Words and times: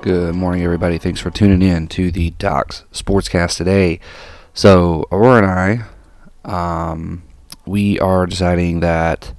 Good 0.00 0.36
morning, 0.36 0.62
everybody. 0.62 0.96
Thanks 0.96 1.20
for 1.20 1.30
tuning 1.30 1.60
in 1.60 1.88
to 1.88 2.12
the 2.12 2.30
Docs 2.30 2.84
Sportscast 2.92 3.56
today. 3.56 3.98
So, 4.54 5.04
Aurora 5.10 5.38
and 5.38 5.84
I, 6.46 6.90
um, 6.92 7.24
we 7.66 7.98
are 7.98 8.24
deciding 8.24 8.78
that 8.78 9.34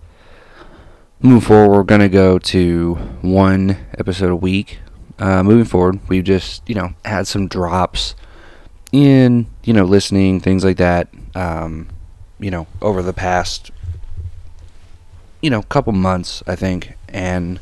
moving 1.22 1.40
forward, 1.40 1.70
we're 1.78 1.84
going 1.84 2.02
to 2.02 2.10
go 2.10 2.40
to 2.40 2.96
one 3.22 3.78
episode 3.98 4.32
a 4.32 4.36
week. 4.36 4.80
Uh, 5.18 5.44
moving 5.44 5.64
forward, 5.64 6.02
we've 6.10 6.26
just, 6.26 6.68
you 6.68 6.76
know, 6.76 6.94
had 7.06 7.26
some 7.26 7.48
drops 7.48 8.14
in, 8.92 9.48
you 9.64 9.72
know, 9.72 9.86
listening, 9.86 10.42
things 10.42 10.66
like 10.66 10.76
that, 10.76 11.08
um, 11.36 11.88
you 12.38 12.52
know, 12.52 12.68
over 12.82 13.02
the 13.02 13.14
past, 13.14 13.72
you 15.42 15.50
know, 15.50 15.62
couple 15.64 15.94
months, 15.94 16.44
I 16.46 16.58
think. 16.58 16.96
And 17.08 17.62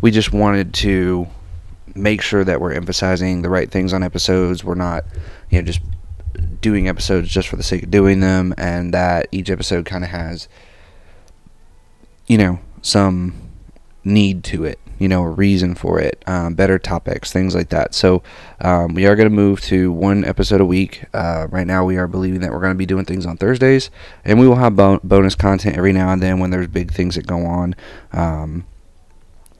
we 0.00 0.10
just 0.10 0.32
wanted 0.32 0.72
to 0.74 1.28
make 1.94 2.22
sure 2.22 2.44
that 2.44 2.60
we're 2.60 2.72
emphasizing 2.72 3.42
the 3.42 3.50
right 3.50 3.70
things 3.70 3.92
on 3.92 4.02
episodes. 4.02 4.64
We're 4.64 4.74
not, 4.74 5.04
you 5.50 5.60
know, 5.60 5.66
just 5.66 5.80
doing 6.60 6.88
episodes 6.88 7.28
just 7.28 7.48
for 7.48 7.56
the 7.56 7.62
sake 7.62 7.84
of 7.84 7.90
doing 7.90 8.20
them, 8.20 8.54
and 8.58 8.94
that 8.94 9.28
each 9.32 9.50
episode 9.50 9.84
kind 9.84 10.04
of 10.04 10.10
has, 10.10 10.48
you 12.26 12.38
know, 12.38 12.60
some 12.82 13.34
need 14.04 14.44
to 14.44 14.64
it, 14.64 14.78
you 14.98 15.08
know, 15.08 15.22
a 15.22 15.28
reason 15.28 15.74
for 15.74 16.00
it, 16.00 16.22
um, 16.26 16.54
better 16.54 16.78
topics, 16.78 17.32
things 17.32 17.54
like 17.54 17.68
that. 17.68 17.94
So 17.94 18.22
um, 18.60 18.94
we 18.94 19.06
are 19.06 19.16
going 19.16 19.28
to 19.28 19.34
move 19.34 19.60
to 19.62 19.92
one 19.92 20.24
episode 20.24 20.60
a 20.60 20.64
week. 20.64 21.04
Uh, 21.12 21.46
right 21.50 21.66
now, 21.66 21.84
we 21.84 21.96
are 21.96 22.06
believing 22.06 22.40
that 22.40 22.52
we're 22.52 22.60
going 22.60 22.72
to 22.72 22.78
be 22.78 22.86
doing 22.86 23.04
things 23.04 23.26
on 23.26 23.36
Thursdays, 23.36 23.90
and 24.24 24.38
we 24.40 24.48
will 24.48 24.56
have 24.56 24.76
bon- 24.76 25.00
bonus 25.04 25.34
content 25.34 25.76
every 25.76 25.92
now 25.92 26.10
and 26.10 26.22
then 26.22 26.38
when 26.38 26.50
there's 26.50 26.68
big 26.68 26.92
things 26.92 27.16
that 27.16 27.26
go 27.26 27.44
on. 27.44 27.74
Um, 28.12 28.66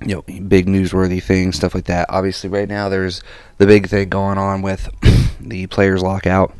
you 0.04 0.14
know, 0.14 0.22
big 0.22 0.66
newsworthy 0.66 1.22
things, 1.22 1.56
stuff 1.56 1.74
like 1.74 1.86
that. 1.86 2.06
Obviously, 2.08 2.48
right 2.48 2.68
now 2.68 2.88
there's 2.88 3.22
the 3.58 3.66
big 3.66 3.88
thing 3.88 4.08
going 4.08 4.38
on 4.38 4.62
with 4.62 4.88
the 5.40 5.66
players' 5.66 6.02
lockout 6.02 6.54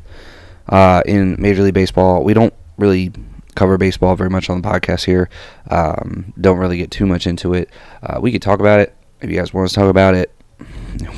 uh, 0.68 1.02
in 1.06 1.36
Major 1.38 1.62
League 1.62 1.74
Baseball. 1.74 2.24
We 2.24 2.34
don't 2.34 2.54
really 2.76 3.12
cover 3.54 3.76
baseball 3.76 4.14
very 4.14 4.30
much 4.30 4.48
on 4.48 4.62
the 4.62 4.68
podcast 4.68 5.04
here. 5.04 5.28
Um, 5.68 6.32
don't 6.40 6.58
really 6.58 6.78
get 6.78 6.90
too 6.90 7.06
much 7.06 7.26
into 7.26 7.54
it. 7.54 7.70
Uh, 8.02 8.20
we 8.20 8.32
could 8.32 8.42
talk 8.42 8.60
about 8.60 8.80
it 8.80 8.94
if 9.20 9.30
you 9.30 9.36
guys 9.36 9.52
want 9.52 9.66
us 9.66 9.72
to 9.72 9.80
talk 9.80 9.90
about 9.90 10.14
it. 10.14 10.32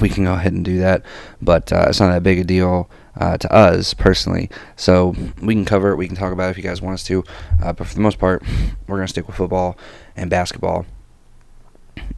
We 0.00 0.08
can 0.08 0.24
go 0.24 0.34
ahead 0.34 0.52
and 0.52 0.64
do 0.64 0.78
that, 0.80 1.02
but 1.40 1.72
uh, 1.72 1.86
it's 1.88 2.00
not 2.00 2.08
that 2.08 2.22
big 2.22 2.38
a 2.38 2.44
deal 2.44 2.90
uh, 3.18 3.38
to 3.38 3.52
us 3.52 3.94
personally. 3.94 4.50
So 4.76 5.14
we 5.40 5.54
can 5.54 5.64
cover 5.64 5.92
it. 5.92 5.96
We 5.96 6.06
can 6.06 6.16
talk 6.16 6.32
about 6.32 6.48
it 6.48 6.50
if 6.50 6.56
you 6.58 6.62
guys 6.62 6.82
want 6.82 6.94
us 6.94 7.04
to. 7.04 7.24
Uh, 7.62 7.72
but 7.72 7.86
for 7.86 7.94
the 7.94 8.00
most 8.00 8.18
part, 8.18 8.42
we're 8.86 8.96
gonna 8.96 9.08
stick 9.08 9.26
with 9.26 9.36
football 9.36 9.78
and 10.16 10.28
basketball. 10.28 10.86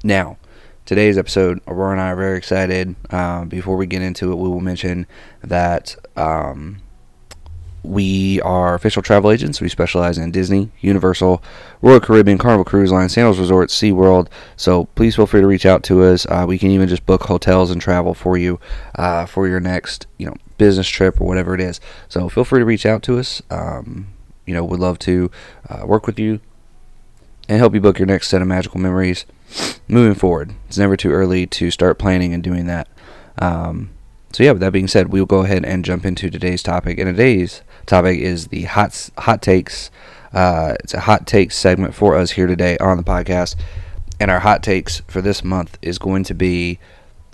Now, 0.05 0.36
today's 0.84 1.16
episode, 1.16 1.61
Aurora 1.66 1.92
and 1.92 2.00
I 2.00 2.11
are 2.11 2.16
very 2.16 2.38
excited. 2.38 2.94
Um, 3.11 3.48
before 3.48 3.77
we 3.77 3.86
get 3.86 4.02
into 4.02 4.33
it, 4.33 4.36
we 4.36 4.48
will 4.48 4.61
mention 4.61 5.06
that 5.42 5.97
um, 6.16 6.83
we 7.83 8.41
are 8.42 8.75
official 8.75 9.03
travel 9.03 9.30
agents. 9.30 9.60
We 9.60 9.69
specialize 9.69 10.19
in 10.19 10.30
Disney, 10.30 10.70
Universal, 10.80 11.42
Royal 11.80 12.00
Caribbean, 12.00 12.38
Carnival 12.38 12.64
Cruise 12.64 12.92
Line, 12.92 13.08
Sandals 13.08 13.38
Resort, 13.38 13.70
SeaWorld. 13.70 14.28
So 14.56 14.84
please 14.94 15.16
feel 15.16 15.27
free 15.27 15.41
to 15.41 15.47
reach 15.47 15.66
out 15.66 15.83
to 15.84 16.03
us. 16.03 16.27
Uh, 16.27 16.44
we 16.47 16.58
can 16.58 16.70
even 16.70 16.88
just 16.88 17.06
book 17.06 17.25
hotels 17.25 17.70
and 17.70 17.80
travel 17.80 18.14
for 18.14 18.36
you 18.36 18.60
uh, 18.94 19.27
for 19.27 19.48
your 19.48 19.60
next, 19.60 20.06
you 20.19 20.27
know, 20.27 20.36
business 20.58 20.88
trip 20.88 21.20
or 21.20 21.27
whatever 21.27 21.55
it 21.55 21.60
is. 21.60 21.80
So 22.08 22.28
feel 22.28 22.44
free 22.44 22.60
to 22.60 22.64
reach 22.64 22.86
out 22.86 23.03
to 23.05 23.19
us. 23.19 23.42
Um, 23.50 24.08
you 24.47 24.55
know, 24.55 24.64
would 24.64 24.80
love 24.80 24.98
to 25.00 25.30
uh, 25.69 25.86
work 25.86 26.06
with 26.06 26.19
you 26.19 26.41
and 27.48 27.58
help 27.58 27.75
you 27.75 27.80
book 27.80 27.98
your 27.98 28.06
next 28.06 28.28
set 28.28 28.42
of 28.42 28.48
magical 28.48 28.80
memories 28.80 29.27
moving 29.88 30.15
forward. 30.15 30.54
It's 30.69 30.78
never 30.78 30.97
too 30.97 31.10
early 31.10 31.47
to 31.47 31.71
start 31.71 31.99
planning 31.99 32.32
and 32.32 32.43
doing 32.43 32.66
that. 32.66 32.88
Um, 33.38 33.91
so 34.32 34.43
yeah, 34.43 34.53
with 34.53 34.60
that 34.60 34.72
being 34.72 34.88
said, 34.88 35.09
we'll 35.12 35.26
go 35.26 35.41
ahead 35.41 35.65
and 35.65 35.84
jump 35.84 36.06
into 36.06 36.31
today's 36.31 36.62
topic. 36.62 36.99
And 36.99 37.06
today's 37.06 37.62
topic 37.87 38.19
is 38.19 38.49
the 38.49 38.65
hot 38.65 39.10
hot 39.19 39.43
takes. 39.43 39.91
Uh, 40.32 40.76
it's 40.81 40.94
a 40.94 41.00
hot 41.00 41.26
takes 41.26 41.56
segment 41.56 41.94
for 41.94 42.16
us 42.16 42.32
here 42.32 42.47
today 42.47 42.78
on 42.78 42.97
the 42.97 43.03
podcast. 43.03 43.56
And 44.19 44.31
our 44.31 44.41
hot 44.41 44.62
takes 44.62 45.00
for 45.09 45.21
this 45.21 45.44
month 45.44 45.78
is 45.82 45.99
going 45.99 46.25
to 46.25 46.34
be 46.34 46.78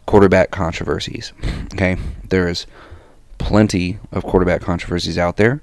quarterback 0.06 0.50
controversies. 0.50 1.32
Okay, 1.75 1.97
there 2.28 2.48
is 2.48 2.66
plenty 3.37 3.98
of 4.10 4.25
quarterback 4.25 4.62
controversies 4.62 5.16
out 5.16 5.37
there 5.37 5.62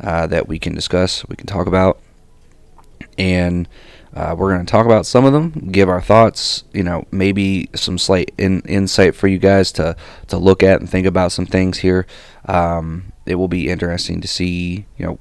uh, 0.00 0.26
that 0.28 0.48
we 0.48 0.58
can 0.58 0.74
discuss, 0.74 1.26
we 1.28 1.36
can 1.36 1.46
talk 1.46 1.66
about, 1.66 2.00
and 3.18 3.68
uh, 4.14 4.34
we're 4.36 4.52
going 4.52 4.64
to 4.64 4.70
talk 4.70 4.86
about 4.86 5.06
some 5.06 5.24
of 5.24 5.32
them, 5.32 5.68
give 5.70 5.88
our 5.88 6.00
thoughts, 6.00 6.64
you 6.72 6.82
know, 6.82 7.06
maybe 7.12 7.68
some 7.74 7.96
slight 7.96 8.32
in, 8.36 8.60
insight 8.62 9.14
for 9.14 9.28
you 9.28 9.38
guys 9.38 9.70
to, 9.72 9.96
to 10.26 10.36
look 10.36 10.62
at 10.62 10.80
and 10.80 10.90
think 10.90 11.06
about 11.06 11.32
some 11.32 11.46
things 11.46 11.78
here. 11.78 12.06
Um, 12.46 13.12
it 13.24 13.36
will 13.36 13.48
be 13.48 13.68
interesting 13.68 14.20
to 14.20 14.28
see, 14.28 14.86
you 14.98 15.06
know, 15.06 15.18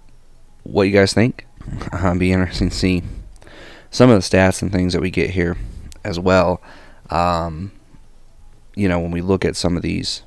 what 0.64 0.84
you 0.84 0.94
guys 0.94 1.14
think. 1.14 1.46
Uh, 1.92 2.16
be 2.16 2.32
interesting 2.32 2.70
to 2.70 2.76
see 2.76 3.04
some 3.92 4.10
of 4.10 4.16
the 4.16 4.38
stats 4.38 4.64
and 4.64 4.72
things 4.72 4.94
that 4.94 5.02
we 5.02 5.12
get 5.12 5.32
here 5.32 5.56
as 6.04 6.20
well. 6.20 6.64
Um, 7.12 7.72
you 8.76 8.88
know, 8.88 9.00
when 9.00 9.12
we 9.12 9.22
look 9.22 9.46
at 9.46 9.56
some 9.56 9.76
of 9.76 9.84
these 9.84 10.24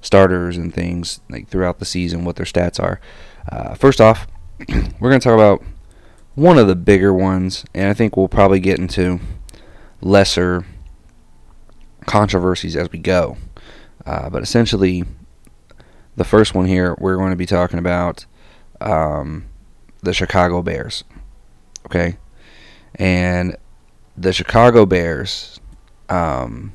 starters 0.00 0.56
and 0.56 0.72
things 0.72 1.20
like 1.28 1.48
throughout 1.48 1.78
the 1.78 1.84
season, 1.84 2.24
what 2.24 2.36
their 2.36 2.46
stats 2.46 2.80
are. 2.80 3.00
Uh, 3.50 3.74
first 3.74 4.00
off, 4.00 4.26
we're 4.68 5.10
going 5.10 5.20
to 5.20 5.24
talk 5.24 5.34
about 5.34 5.64
one 6.34 6.58
of 6.58 6.66
the 6.66 6.76
bigger 6.76 7.12
ones, 7.12 7.64
and 7.74 7.88
I 7.88 7.94
think 7.94 8.16
we'll 8.16 8.28
probably 8.28 8.60
get 8.60 8.78
into 8.78 9.20
lesser 10.00 10.64
controversies 12.06 12.76
as 12.76 12.90
we 12.90 12.98
go. 12.98 13.36
Uh, 14.04 14.30
but 14.30 14.42
essentially, 14.42 15.04
the 16.16 16.24
first 16.24 16.54
one 16.54 16.66
here, 16.66 16.96
we're 16.98 17.16
going 17.16 17.30
to 17.30 17.36
be 17.36 17.46
talking 17.46 17.78
about 17.78 18.26
um, 18.80 19.46
the 20.02 20.12
Chicago 20.12 20.62
Bears. 20.62 21.04
Okay? 21.86 22.16
And 22.96 23.56
the 24.16 24.32
Chicago 24.32 24.86
Bears, 24.86 25.60
um, 26.08 26.72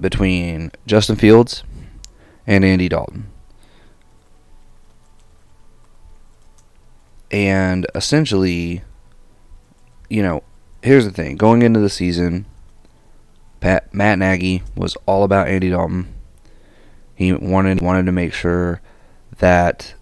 between 0.00 0.72
Justin 0.86 1.16
Fields 1.16 1.62
and 2.46 2.64
Andy 2.64 2.88
Dalton. 2.88 3.26
And 7.30 7.86
essentially, 7.94 8.82
you 10.08 10.22
know, 10.22 10.42
here's 10.82 11.04
the 11.04 11.10
thing: 11.10 11.36
going 11.36 11.62
into 11.62 11.80
the 11.80 11.90
season, 11.90 12.46
Pat, 13.60 13.92
Matt 13.94 14.18
Nagy 14.18 14.62
was 14.74 14.96
all 15.06 15.24
about 15.24 15.48
Andy 15.48 15.70
Dalton. 15.70 16.12
He 17.14 17.32
wanted 17.32 17.80
wanted 17.80 18.06
to 18.06 18.12
make 18.12 18.32
sure 18.32 18.80
that 19.38 19.94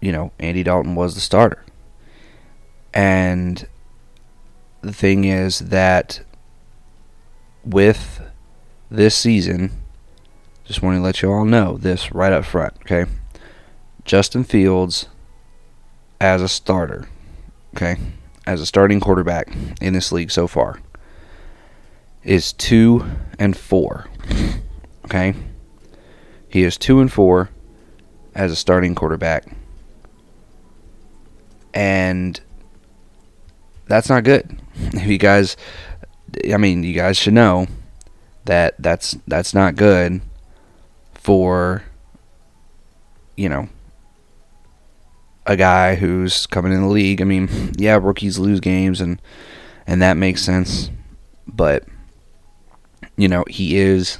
you 0.00 0.10
know 0.10 0.32
Andy 0.38 0.62
Dalton 0.62 0.94
was 0.94 1.14
the 1.14 1.20
starter. 1.20 1.62
And 2.92 3.68
the 4.80 4.92
thing 4.92 5.24
is 5.24 5.58
that 5.58 6.20
with 7.64 8.22
this 8.90 9.14
season, 9.14 9.72
just 10.64 10.82
want 10.82 10.96
to 10.96 11.02
let 11.02 11.20
you 11.20 11.30
all 11.30 11.44
know 11.44 11.76
this 11.76 12.12
right 12.12 12.32
up 12.32 12.44
front, 12.44 12.74
okay? 12.80 13.04
Justin 14.04 14.44
Fields 14.44 15.08
as 16.20 16.42
a 16.42 16.48
starter, 16.48 17.08
okay, 17.74 17.96
as 18.46 18.60
a 18.60 18.66
starting 18.66 19.00
quarterback 19.00 19.52
in 19.80 19.92
this 19.92 20.12
league 20.12 20.30
so 20.30 20.46
far, 20.46 20.80
is 22.22 22.52
two 22.52 23.04
and 23.38 23.56
four. 23.56 24.08
Okay, 25.04 25.34
he 26.48 26.62
is 26.62 26.76
two 26.76 27.00
and 27.00 27.12
four 27.12 27.50
as 28.34 28.50
a 28.50 28.56
starting 28.56 28.94
quarterback, 28.94 29.44
and 31.72 32.40
that's 33.86 34.08
not 34.08 34.24
good. 34.24 34.58
If 34.74 35.06
you 35.06 35.18
guys, 35.18 35.56
I 36.52 36.56
mean, 36.56 36.82
you 36.82 36.94
guys 36.94 37.16
should 37.16 37.34
know 37.34 37.66
that 38.46 38.74
that's 38.78 39.16
that's 39.26 39.54
not 39.54 39.74
good 39.74 40.20
for 41.14 41.82
you 43.36 43.48
know 43.48 43.68
a 45.46 45.56
guy 45.56 45.94
who's 45.94 46.46
coming 46.46 46.72
in 46.72 46.82
the 46.82 46.88
league. 46.88 47.22
I 47.22 47.24
mean, 47.24 47.72
yeah, 47.76 47.98
rookies 48.00 48.38
lose 48.38 48.60
games 48.60 49.00
and 49.00 49.20
and 49.86 50.02
that 50.02 50.16
makes 50.16 50.42
sense, 50.42 50.90
but 51.46 51.84
you 53.16 53.28
know, 53.28 53.44
he 53.48 53.76
is 53.76 54.18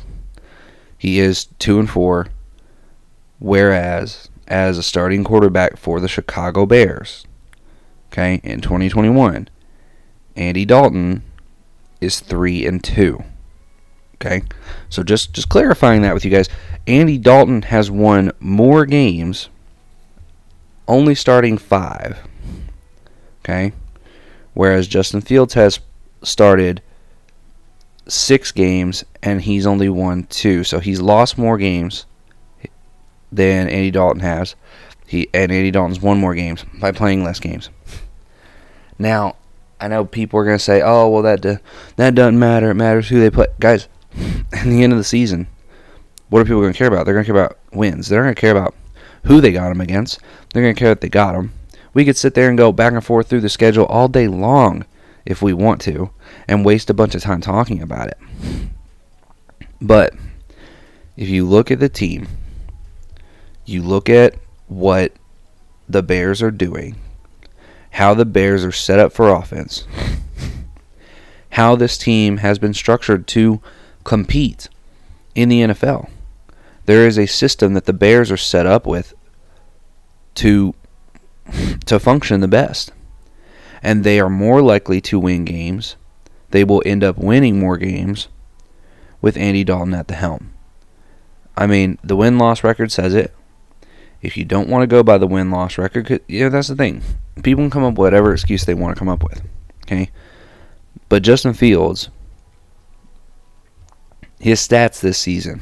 he 0.97 1.19
is 1.19 1.47
2 1.59 1.79
and 1.81 1.91
4 1.91 2.29
whereas 3.39 4.31
as 4.49 4.79
a 4.79 4.83
starting 4.83 5.25
quarterback 5.25 5.77
for 5.77 6.01
the 6.01 6.09
Chicago 6.09 6.65
Bears, 6.65 7.27
okay, 8.13 8.41
in 8.43 8.61
2021, 8.61 9.49
Andy 10.37 10.65
Dalton 10.65 11.23
is 12.01 12.21
3 12.21 12.65
and 12.67 12.83
2. 12.83 13.23
Okay? 14.15 14.43
So 14.89 15.03
just 15.03 15.33
just 15.35 15.49
clarifying 15.49 16.03
that 16.03 16.15
with 16.15 16.25
you 16.25 16.31
guys, 16.31 16.49
Andy 16.87 17.19
Dalton 17.19 17.63
has 17.63 17.91
won 17.91 18.33
more 18.41 18.87
games 18.87 19.51
only 20.89 21.15
starting 21.15 21.59
five. 21.59 22.19
Okay? 23.45 23.73
Whereas 24.55 24.89
Justin 24.89 25.21
Fields 25.21 25.55
has 25.55 25.81
started 26.23 26.83
six 28.09 28.53
games 28.53 29.05
and 29.23 29.43
he's 29.43 29.67
only 29.67 29.89
won 29.89 30.25
two. 30.25 30.65
So 30.65 30.81
he's 30.81 31.01
lost 31.01 31.39
more 31.39 31.59
games 31.59 32.07
than 33.33 33.69
Andy 33.69 33.91
Dalton 33.91 34.21
has. 34.21 34.55
He 35.07 35.29
and 35.33 35.53
Andy 35.53 35.71
Dalton's 35.71 36.01
won 36.01 36.19
more 36.19 36.35
games 36.35 36.65
by 36.81 36.93
playing 36.93 37.23
less 37.25 37.39
games. 37.39 37.71
Now, 38.99 39.37
I 39.81 39.89
know 39.89 40.05
people 40.05 40.41
are 40.41 40.45
to 40.45 40.59
say, 40.59 40.83
"Oh, 40.83 41.09
well 41.09 41.23
that 41.23 41.61
that 41.97 42.15
doesn't 42.15 42.39
matter. 42.39 42.71
It 42.71 42.75
matters 42.75 43.09
who 43.09 43.21
they 43.21 43.31
play." 43.31 43.47
Guys, 43.61 43.89
in 44.17 44.71
the 44.71 44.83
end 44.83 44.93
of 44.93 44.99
the 44.99 45.05
season, 45.05 45.47
what 46.29 46.41
are 46.41 46.45
people 46.45 46.63
to 46.63 46.73
care 46.73 46.89
about? 46.89 47.07
They're 47.07 47.19
to 47.19 47.25
care 47.25 47.35
about 47.35 47.59
wins. 47.73 48.09
They're 48.09 48.25
to 48.25 48.35
care 48.35 48.51
about 48.51 48.75
who 49.27 49.41
they 49.41 49.53
got 49.53 49.69
them 49.69 49.81
against. 49.81 50.21
They're 50.53 50.63
going 50.63 50.75
to 50.75 50.79
care 50.79 50.91
that 50.91 51.01
they 51.01 51.09
got 51.09 51.33
them. 51.33 51.53
We 51.95 52.05
could 52.05 52.17
sit 52.17 52.35
there 52.35 52.49
and 52.49 52.59
go 52.59 52.73
back 52.73 52.93
and 52.93 53.05
forth 53.05 53.29
through 53.29 53.41
the 53.41 53.49
schedule 53.49 53.87
all 53.87 54.09
day 54.09 54.29
long 54.29 54.85
if 55.25 55.43
we 55.43 55.53
want 55.53 55.81
to 55.83 56.11
and 56.47 56.65
waste 56.65 56.91
a 56.91 56.95
bunch 56.95 57.15
of 57.15 57.23
time 57.23 57.41
talking 57.41 57.83
about 57.83 58.09
it. 58.09 58.19
But 59.81 60.15
if 61.17 61.29
you 61.29 61.45
look 61.45 61.71
at 61.71 61.81
the 61.81 61.89
team, 61.89 62.29
you 63.65 63.83
look 63.83 64.09
at 64.09 64.37
what 64.69 65.13
the 65.89 66.03
Bears 66.03 66.43
are 66.43 66.51
doing, 66.51 66.97
how 67.93 68.15
the 68.15 68.25
Bears 68.25 68.65
are 68.65 68.73
set 68.73 68.99
up 68.99 69.13
for 69.13 69.29
offense, 69.29 69.87
how 71.51 71.77
this 71.77 71.99
team 71.99 72.39
has 72.39 72.59
been 72.59 72.75
structured 72.75 73.27
to 73.29 73.61
compete 74.05 74.69
in 75.35 75.49
the 75.49 75.63
NFL. 75.63 76.09
There 76.87 77.07
is 77.07 77.19
a 77.19 77.27
system 77.27 77.75
that 77.75 77.85
the 77.85 77.93
Bears 77.93 78.31
are 78.31 78.37
set 78.37 78.67
up 78.67 78.87
with 78.87 79.15
to 80.37 80.75
to 81.87 81.99
function 82.01 82.41
the 82.41 82.49
best. 82.49 82.93
And 83.83 84.03
they 84.03 84.19
are 84.19 84.31
more 84.31 84.63
likely 84.63 85.01
to 85.03 85.19
win 85.19 85.45
games. 85.45 85.97
They 86.51 86.65
will 86.65 86.83
end 86.87 87.05
up 87.05 87.19
winning 87.19 87.59
more 87.59 87.77
games 87.77 88.29
with 89.21 89.37
Andy 89.37 89.65
Dalton 89.65 89.95
at 89.95 90.09
the 90.09 90.15
helm. 90.15 90.53
I 91.57 91.67
mean, 91.67 91.99
the 92.03 92.17
win 92.17 92.39
loss 92.39 92.65
record 92.65 92.93
says 92.93 93.15
it. 93.15 93.35
If 94.23 94.37
you 94.37 94.45
don't 94.45 94.69
want 94.69 94.83
to 94.83 94.87
go 94.87 95.03
by 95.03 95.19
the 95.19 95.27
win 95.27 95.51
loss 95.51 95.79
record, 95.79 96.21
you 96.27 96.41
know, 96.41 96.51
that's 96.51 96.69
the 96.69 96.77
thing. 96.77 97.03
People 97.43 97.65
can 97.65 97.71
come 97.71 97.85
up 97.85 97.93
with 97.93 97.99
whatever 97.99 98.33
excuse 98.33 98.65
they 98.65 98.75
want 98.75 98.95
to 98.95 98.99
come 98.99 99.09
up 99.09 99.23
with. 99.23 99.43
Okay? 99.85 100.11
But 101.09 101.23
Justin 101.23 101.55
Fields, 101.55 102.09
his 104.41 104.67
stats 104.67 105.01
this 105.01 105.19
season 105.19 105.61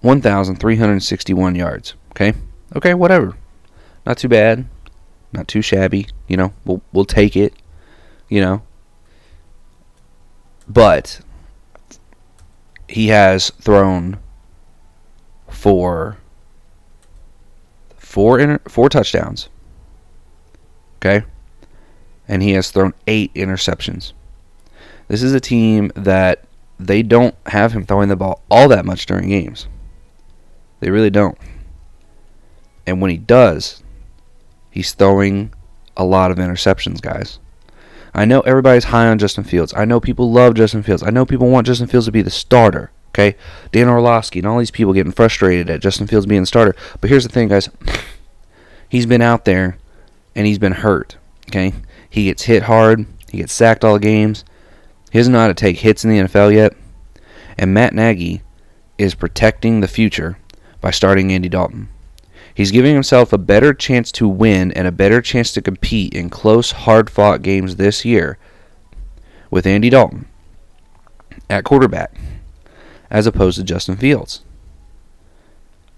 1,361 0.00 1.54
yards. 1.54 1.94
Okay? 2.10 2.34
Okay, 2.76 2.94
whatever. 2.94 3.36
Not 4.06 4.18
too 4.18 4.28
bad. 4.28 4.66
Not 5.32 5.48
too 5.48 5.62
shabby. 5.62 6.08
You 6.26 6.36
know, 6.36 6.52
we'll, 6.64 6.82
we'll 6.92 7.04
take 7.04 7.36
it. 7.36 7.54
You 8.28 8.40
know. 8.40 8.62
But 10.68 11.20
he 12.88 13.08
has 13.08 13.50
thrown 13.50 14.18
for 15.48 16.18
four 17.96 18.38
inter- 18.38 18.60
four 18.68 18.88
touchdowns. 18.88 19.48
Okay? 20.96 21.24
And 22.26 22.42
he 22.42 22.52
has 22.52 22.70
thrown 22.70 22.92
8 23.06 23.32
interceptions. 23.34 24.12
This 25.08 25.22
is 25.22 25.32
a 25.32 25.40
team 25.40 25.90
that 25.94 26.44
they 26.78 27.02
don't 27.02 27.34
have 27.46 27.72
him 27.72 27.86
throwing 27.86 28.08
the 28.08 28.16
ball 28.16 28.42
all 28.50 28.68
that 28.68 28.84
much 28.84 29.06
during 29.06 29.28
games. 29.28 29.66
They 30.80 30.90
really 30.90 31.10
don't. 31.10 31.36
And 32.86 33.00
when 33.00 33.10
he 33.10 33.18
does, 33.18 33.82
he's 34.70 34.92
throwing 34.92 35.52
a 35.96 36.04
lot 36.04 36.30
of 36.30 36.38
interceptions, 36.38 37.00
guys. 37.00 37.38
I 38.14 38.24
know 38.24 38.40
everybody's 38.40 38.84
high 38.84 39.08
on 39.08 39.18
Justin 39.18 39.44
Fields. 39.44 39.74
I 39.76 39.84
know 39.84 40.00
people 40.00 40.30
love 40.30 40.54
Justin 40.54 40.82
Fields. 40.82 41.02
I 41.02 41.10
know 41.10 41.26
people 41.26 41.50
want 41.50 41.66
Justin 41.66 41.86
Fields 41.86 42.06
to 42.06 42.12
be 42.12 42.22
the 42.22 42.30
starter. 42.30 42.90
Okay, 43.10 43.36
Dan 43.72 43.88
Orlovsky 43.88 44.38
and 44.38 44.46
all 44.46 44.58
these 44.58 44.70
people 44.70 44.92
getting 44.92 45.12
frustrated 45.12 45.70
at 45.70 45.80
Justin 45.80 46.06
Fields 46.06 46.26
being 46.26 46.42
the 46.42 46.46
starter. 46.46 46.74
But 47.00 47.10
here's 47.10 47.24
the 47.24 47.32
thing, 47.32 47.48
guys. 47.48 47.68
He's 48.88 49.06
been 49.06 49.22
out 49.22 49.44
there 49.44 49.76
and 50.34 50.46
he's 50.46 50.58
been 50.58 50.72
hurt. 50.72 51.16
Okay, 51.48 51.74
he 52.08 52.24
gets 52.24 52.44
hit 52.44 52.62
hard. 52.62 53.04
He 53.30 53.38
gets 53.38 53.52
sacked 53.52 53.84
all 53.84 53.98
games. 53.98 54.44
He 55.10 55.18
doesn't 55.18 55.32
know 55.32 55.40
how 55.40 55.48
to 55.48 55.54
take 55.54 55.78
hits 55.78 56.04
in 56.04 56.10
the 56.10 56.20
NFL 56.20 56.54
yet. 56.54 56.74
And 57.58 57.74
Matt 57.74 57.92
Nagy 57.92 58.42
is 58.96 59.14
protecting 59.14 59.80
the 59.80 59.88
future 59.88 60.38
by 60.80 60.90
starting 60.90 61.32
Andy 61.32 61.48
Dalton. 61.48 61.88
He's 62.54 62.72
giving 62.72 62.94
himself 62.94 63.32
a 63.32 63.38
better 63.38 63.72
chance 63.72 64.10
to 64.12 64.28
win 64.28 64.72
and 64.72 64.86
a 64.86 64.92
better 64.92 65.22
chance 65.22 65.52
to 65.52 65.62
compete 65.62 66.12
in 66.12 66.28
close, 66.28 66.72
hard 66.72 67.08
fought 67.08 67.42
games 67.42 67.76
this 67.76 68.04
year 68.04 68.36
with 69.50 69.66
Andy 69.66 69.90
Dalton 69.90 70.26
at 71.48 71.64
quarterback 71.64 72.14
as 73.10 73.26
opposed 73.26 73.58
to 73.58 73.64
Justin 73.64 73.96
Fields. 73.96 74.42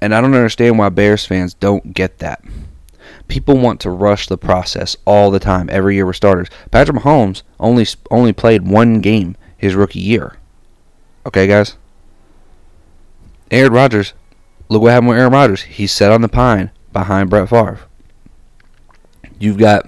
And 0.01 0.15
I 0.15 0.21
don't 0.21 0.35
understand 0.35 0.79
why 0.79 0.89
Bears 0.89 1.27
fans 1.27 1.55
don't 1.55 1.95
get 1.95 2.19
that. 2.19 2.43
People 3.29 3.57
want 3.57 3.81
to 3.81 3.91
rush 3.91 4.27
the 4.27 4.39
process 4.39 4.97
all 5.05 5.31
the 5.31 5.41
time, 5.41 5.69
every 5.71 5.95
year 5.95 6.07
with 6.07 6.17
starters. 6.17 6.49
Patrick 6.71 6.99
Mahomes 6.99 7.43
only 7.59 7.87
only 8.11 8.33
played 8.33 8.67
one 8.67 9.01
game 9.01 9.37
his 9.57 9.75
rookie 9.75 10.01
year. 10.01 10.37
Okay, 11.27 11.47
guys. 11.47 11.77
Aaron 13.51 13.73
Rodgers, 13.73 14.15
look 14.71 14.83
what 14.83 14.93
happened 14.93 15.09
with 15.09 15.19
Aaron 15.19 15.33
Rodgers. 15.33 15.63
He 15.63 15.87
sat 15.87 16.11
on 16.11 16.23
the 16.23 16.29
pine 16.29 16.71
behind 16.93 17.29
Brett 17.29 17.51
Favre. 17.51 17.81
You've 19.39 19.59
got 19.59 19.87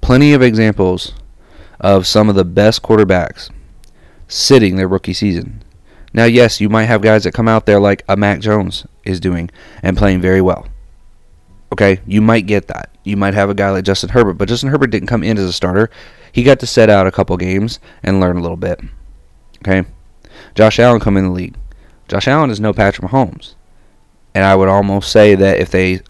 plenty 0.00 0.32
of 0.32 0.42
examples 0.42 1.12
of 1.80 2.06
some 2.06 2.28
of 2.28 2.34
the 2.34 2.44
best 2.44 2.82
quarterbacks 2.82 3.50
sitting 4.26 4.76
their 4.76 4.88
rookie 4.88 5.12
season. 5.12 5.62
Now, 6.12 6.24
yes, 6.24 6.60
you 6.60 6.68
might 6.68 6.84
have 6.84 7.02
guys 7.02 7.24
that 7.24 7.34
come 7.34 7.46
out 7.46 7.66
there 7.66 7.78
like 7.78 8.02
a 8.08 8.16
Mac 8.16 8.40
Jones 8.40 8.86
is 9.04 9.20
doing 9.20 9.50
and 9.82 9.96
playing 9.96 10.20
very 10.20 10.40
well. 10.40 10.66
Okay, 11.72 12.00
you 12.06 12.22
might 12.22 12.46
get 12.46 12.68
that. 12.68 12.90
You 13.04 13.16
might 13.16 13.34
have 13.34 13.50
a 13.50 13.54
guy 13.54 13.70
like 13.70 13.84
Justin 13.84 14.08
Herbert, 14.10 14.34
but 14.34 14.48
Justin 14.48 14.70
Herbert 14.70 14.90
didn't 14.90 15.08
come 15.08 15.22
in 15.22 15.36
as 15.36 15.44
a 15.44 15.52
starter. 15.52 15.90
He 16.32 16.42
got 16.42 16.58
to 16.60 16.66
set 16.66 16.88
out 16.88 17.06
a 17.06 17.12
couple 17.12 17.36
games 17.36 17.80
and 18.02 18.20
learn 18.20 18.36
a 18.36 18.40
little 18.40 18.56
bit. 18.56 18.80
Okay, 19.58 19.86
Josh 20.54 20.78
Allen 20.78 21.00
come 21.00 21.16
in 21.16 21.24
the 21.24 21.30
league. 21.30 21.56
Josh 22.08 22.28
Allen 22.28 22.50
is 22.50 22.60
no 22.60 22.72
Patrick 22.72 23.10
Mahomes, 23.10 23.54
and 24.36 24.44
I 24.44 24.54
would 24.54 24.68
almost 24.68 25.10
say 25.10 25.34
that 25.34 25.60
if 25.60 25.70
they 25.70 26.00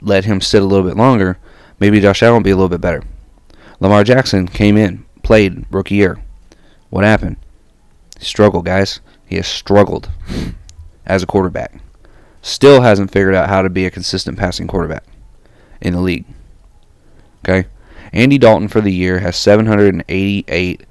let 0.00 0.24
him 0.24 0.40
sit 0.40 0.62
a 0.62 0.64
little 0.64 0.88
bit 0.88 0.96
longer, 0.96 1.36
maybe 1.78 2.00
Josh 2.00 2.22
Allen 2.22 2.36
would 2.36 2.42
be 2.42 2.50
a 2.50 2.56
little 2.56 2.70
bit 2.70 2.80
better. 2.80 3.02
Lamar 3.78 4.02
Jackson 4.02 4.48
came 4.48 4.78
in, 4.78 5.04
played 5.22 5.66
rookie 5.70 5.96
year. 5.96 6.18
What 6.88 7.04
happened? 7.04 7.36
He 8.18 8.24
struggled, 8.24 8.64
guys. 8.64 9.00
He 9.26 9.36
has 9.36 9.46
struggled 9.46 10.10
as 11.04 11.22
a 11.22 11.26
quarterback. 11.26 11.74
Still 12.40 12.80
hasn't 12.80 13.10
figured 13.10 13.34
out 13.34 13.50
how 13.50 13.60
to 13.60 13.68
be 13.68 13.84
a 13.84 13.90
consistent 13.90 14.38
passing 14.38 14.66
quarterback 14.66 15.04
in 15.82 15.92
the 15.92 16.00
league. 16.00 16.24
Okay? 17.44 17.68
Andy 18.14 18.38
Dalton 18.38 18.68
for 18.68 18.80
the 18.80 18.94
year 18.94 19.18
has 19.18 19.36
788 19.36 20.84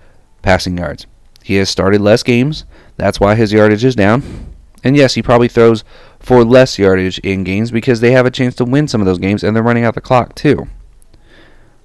passing 0.43 0.77
yards. 0.77 1.07
He 1.43 1.55
has 1.55 1.71
started 1.71 2.01
less 2.01 2.21
games. 2.21 2.65
That's 2.97 3.19
why 3.19 3.33
his 3.33 3.51
yardage 3.51 3.83
is 3.83 3.95
down. 3.95 4.52
And 4.83 4.95
yes, 4.95 5.13
he 5.13 5.21
probably 5.21 5.47
throws 5.47 5.83
for 6.19 6.43
less 6.43 6.77
yardage 6.77 7.19
in 7.19 7.43
games 7.43 7.71
because 7.71 7.99
they 7.99 8.11
have 8.11 8.25
a 8.25 8.31
chance 8.31 8.55
to 8.55 8.65
win 8.65 8.87
some 8.87 9.01
of 9.01 9.05
those 9.05 9.19
games 9.19 9.43
and 9.43 9.55
they're 9.55 9.63
running 9.63 9.85
out 9.85 9.95
the 9.95 10.01
clock 10.01 10.35
too. 10.35 10.67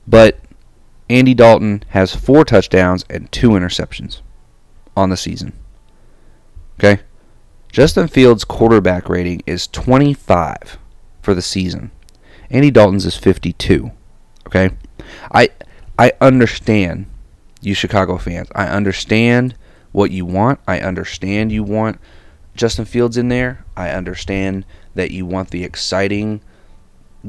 But 0.06 0.40
Andy 1.08 1.34
Dalton 1.34 1.84
has 1.88 2.14
four 2.14 2.44
touchdowns 2.44 3.04
and 3.08 3.30
two 3.30 3.50
interceptions 3.50 4.20
on 4.96 5.10
the 5.10 5.16
season. 5.16 5.52
Okay? 6.78 7.02
Justin 7.70 8.08
Fields' 8.08 8.44
quarterback 8.44 9.08
rating 9.08 9.42
is 9.46 9.66
25 9.68 10.78
for 11.22 11.34
the 11.34 11.42
season. 11.42 11.90
Andy 12.50 12.70
Dalton's 12.70 13.06
is 13.06 13.16
52. 13.16 13.90
Okay? 14.46 14.70
I 15.32 15.50
I 15.98 16.12
understand 16.20 17.06
you 17.60 17.74
Chicago 17.74 18.18
fans. 18.18 18.48
I 18.54 18.66
understand 18.68 19.54
what 19.92 20.10
you 20.10 20.24
want. 20.24 20.60
I 20.66 20.80
understand 20.80 21.52
you 21.52 21.62
want 21.62 22.00
Justin 22.58 22.84
Fields 22.84 23.16
in 23.16 23.28
there. 23.28 23.64
I 23.76 23.90
understand 23.90 24.66
that 24.94 25.12
you 25.12 25.24
want 25.24 25.50
the 25.50 25.64
exciting 25.64 26.40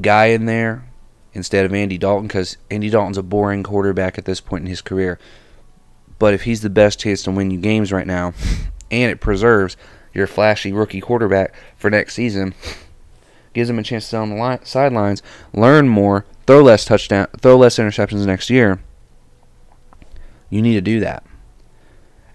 guy 0.01 0.25
in 0.25 0.45
there 0.45 0.89
instead 1.33 1.65
of 1.65 1.74
Andy 1.74 1.98
Dalton 1.98 2.27
because 2.27 2.57
Andy 2.71 2.89
Dalton's 2.89 3.17
a 3.17 3.24
boring 3.24 3.63
quarterback 3.63 4.17
at 4.17 4.25
this 4.25 4.41
point 4.41 4.63
in 4.63 4.67
his 4.67 4.81
career. 4.81 5.19
But 6.17 6.33
if 6.33 6.43
he's 6.43 6.62
the 6.62 6.69
best 6.69 7.00
chance 7.00 7.21
to 7.24 7.31
win 7.31 7.51
you 7.51 7.59
games 7.59 7.91
right 7.91 8.07
now, 8.07 8.33
and 8.91 9.12
it 9.12 9.21
preserves 9.21 9.77
your 10.13 10.25
flashy 10.25 10.74
rookie 10.74 11.00
quarterback 11.00 11.53
for 11.77 11.91
next 11.91 12.15
season, 12.15 12.55
gives 13.53 13.69
him 13.69 13.79
a 13.79 13.83
chance 13.83 14.05
to 14.05 14.07
stay 14.07 14.17
on 14.17 14.31
the 14.31 14.36
line, 14.36 14.65
sidelines, 14.65 15.21
learn 15.53 15.88
more, 15.88 16.25
throw 16.48 16.62
less 16.62 16.86
touchdown, 16.86 17.27
throw 17.39 17.55
less 17.55 17.77
interceptions 17.77 18.25
next 18.25 18.50
year. 18.50 18.79
You 20.50 20.63
need 20.63 20.74
to 20.74 20.81
do 20.81 21.00
that. 21.01 21.24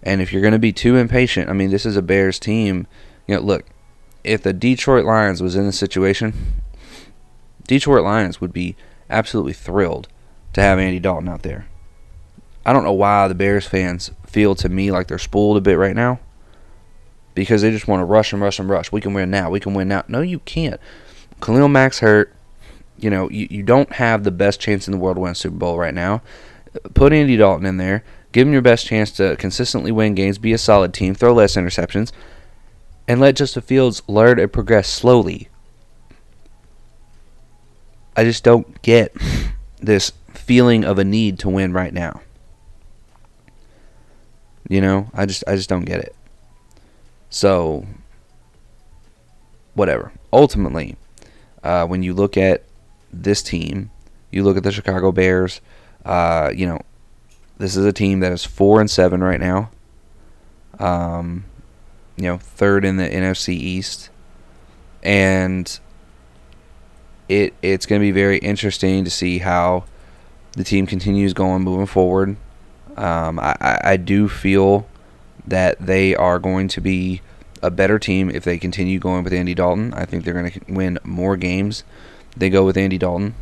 And 0.04 0.20
if 0.20 0.32
you're 0.32 0.42
going 0.42 0.52
to 0.52 0.58
be 0.58 0.72
too 0.72 0.96
impatient, 0.96 1.48
I 1.48 1.54
mean, 1.54 1.70
this 1.70 1.86
is 1.86 1.96
a 1.96 2.02
Bears 2.02 2.38
team. 2.38 2.86
You 3.26 3.36
know, 3.36 3.40
look, 3.40 3.64
if 4.22 4.42
the 4.42 4.52
Detroit 4.52 5.06
Lions 5.06 5.42
was 5.42 5.56
in 5.56 5.64
this 5.64 5.78
situation, 5.78 6.34
Detroit 7.66 8.04
Lions 8.04 8.40
would 8.40 8.52
be 8.52 8.76
absolutely 9.08 9.54
thrilled 9.54 10.08
to 10.52 10.60
have 10.60 10.78
Andy 10.78 11.00
Dalton 11.00 11.28
out 11.28 11.42
there. 11.42 11.66
I 12.66 12.72
don't 12.72 12.84
know 12.84 12.92
why 12.92 13.28
the 13.28 13.34
Bears 13.34 13.66
fans 13.66 14.10
feel 14.26 14.54
to 14.56 14.68
me 14.68 14.90
like 14.90 15.08
they're 15.08 15.18
spoiled 15.18 15.56
a 15.56 15.62
bit 15.62 15.78
right 15.78 15.96
now. 15.96 16.20
Because 17.34 17.62
they 17.62 17.70
just 17.70 17.88
want 17.88 18.00
to 18.00 18.04
rush 18.04 18.32
and 18.32 18.40
rush 18.40 18.58
and 18.60 18.68
rush. 18.68 18.92
We 18.92 19.00
can 19.00 19.12
win 19.12 19.30
now. 19.30 19.50
We 19.50 19.58
can 19.58 19.74
win 19.74 19.88
now. 19.88 20.04
No, 20.06 20.20
you 20.20 20.38
can't. 20.40 20.80
Khalil 21.40 21.68
Mack's 21.68 21.98
hurt. 21.98 22.32
You 22.96 23.10
know, 23.10 23.28
you, 23.28 23.48
you 23.50 23.62
don't 23.62 23.92
have 23.94 24.22
the 24.22 24.30
best 24.30 24.60
chance 24.60 24.86
in 24.86 24.92
the 24.92 24.98
world 24.98 25.16
to 25.16 25.20
win 25.20 25.32
a 25.32 25.34
Super 25.34 25.56
Bowl 25.56 25.78
right 25.78 25.92
now. 25.92 26.22
Put 26.94 27.12
Andy 27.12 27.36
Dalton 27.36 27.66
in 27.66 27.76
there. 27.76 28.04
Give 28.34 28.48
them 28.48 28.52
your 28.52 28.62
best 28.62 28.86
chance 28.86 29.12
to 29.12 29.36
consistently 29.36 29.92
win 29.92 30.16
games, 30.16 30.38
be 30.38 30.52
a 30.52 30.58
solid 30.58 30.92
team, 30.92 31.14
throw 31.14 31.32
less 31.32 31.54
interceptions, 31.54 32.10
and 33.06 33.20
let 33.20 33.36
Justin 33.36 33.62
Fields 33.62 34.02
learn 34.08 34.40
and 34.40 34.52
progress 34.52 34.88
slowly. 34.90 35.48
I 38.16 38.24
just 38.24 38.42
don't 38.42 38.82
get 38.82 39.14
this 39.80 40.10
feeling 40.32 40.84
of 40.84 40.98
a 40.98 41.04
need 41.04 41.38
to 41.38 41.48
win 41.48 41.72
right 41.72 41.94
now. 41.94 42.22
You 44.68 44.80
know, 44.80 45.10
I 45.14 45.26
just 45.26 45.44
I 45.46 45.54
just 45.54 45.68
don't 45.68 45.84
get 45.84 46.00
it. 46.00 46.16
So 47.30 47.86
whatever. 49.74 50.10
Ultimately, 50.32 50.96
uh, 51.62 51.86
when 51.86 52.02
you 52.02 52.12
look 52.14 52.36
at 52.36 52.64
this 53.12 53.44
team, 53.44 53.92
you 54.32 54.42
look 54.42 54.56
at 54.56 54.64
the 54.64 54.72
Chicago 54.72 55.12
Bears. 55.12 55.60
Uh, 56.04 56.50
you 56.52 56.66
know, 56.66 56.80
this 57.58 57.76
is 57.76 57.84
a 57.84 57.92
team 57.92 58.20
that 58.20 58.32
is 58.32 58.44
four 58.44 58.80
and 58.80 58.90
seven 58.90 59.22
right 59.22 59.40
now. 59.40 59.70
Um, 60.78 61.44
you 62.16 62.24
know, 62.24 62.38
third 62.38 62.84
in 62.84 62.96
the 62.96 63.08
NFC 63.08 63.50
East, 63.50 64.10
and 65.02 65.78
it 67.28 67.54
it's 67.62 67.86
going 67.86 68.00
to 68.00 68.04
be 68.04 68.12
very 68.12 68.38
interesting 68.38 69.04
to 69.04 69.10
see 69.10 69.38
how 69.38 69.84
the 70.52 70.64
team 70.64 70.86
continues 70.86 71.32
going 71.32 71.62
moving 71.62 71.86
forward. 71.86 72.36
Um, 72.96 73.40
I, 73.40 73.80
I 73.82 73.96
do 73.96 74.28
feel 74.28 74.86
that 75.46 75.84
they 75.84 76.14
are 76.14 76.38
going 76.38 76.68
to 76.68 76.80
be 76.80 77.22
a 77.62 77.70
better 77.70 77.98
team 77.98 78.30
if 78.30 78.44
they 78.44 78.58
continue 78.58 78.98
going 78.98 79.24
with 79.24 79.32
Andy 79.32 79.54
Dalton. 79.54 79.92
I 79.94 80.04
think 80.04 80.24
they're 80.24 80.34
going 80.34 80.50
to 80.50 80.60
win 80.68 80.98
more 81.02 81.36
games. 81.36 81.82
They 82.36 82.50
go 82.50 82.64
with 82.64 82.76
Andy 82.76 82.98
Dalton. 82.98 83.34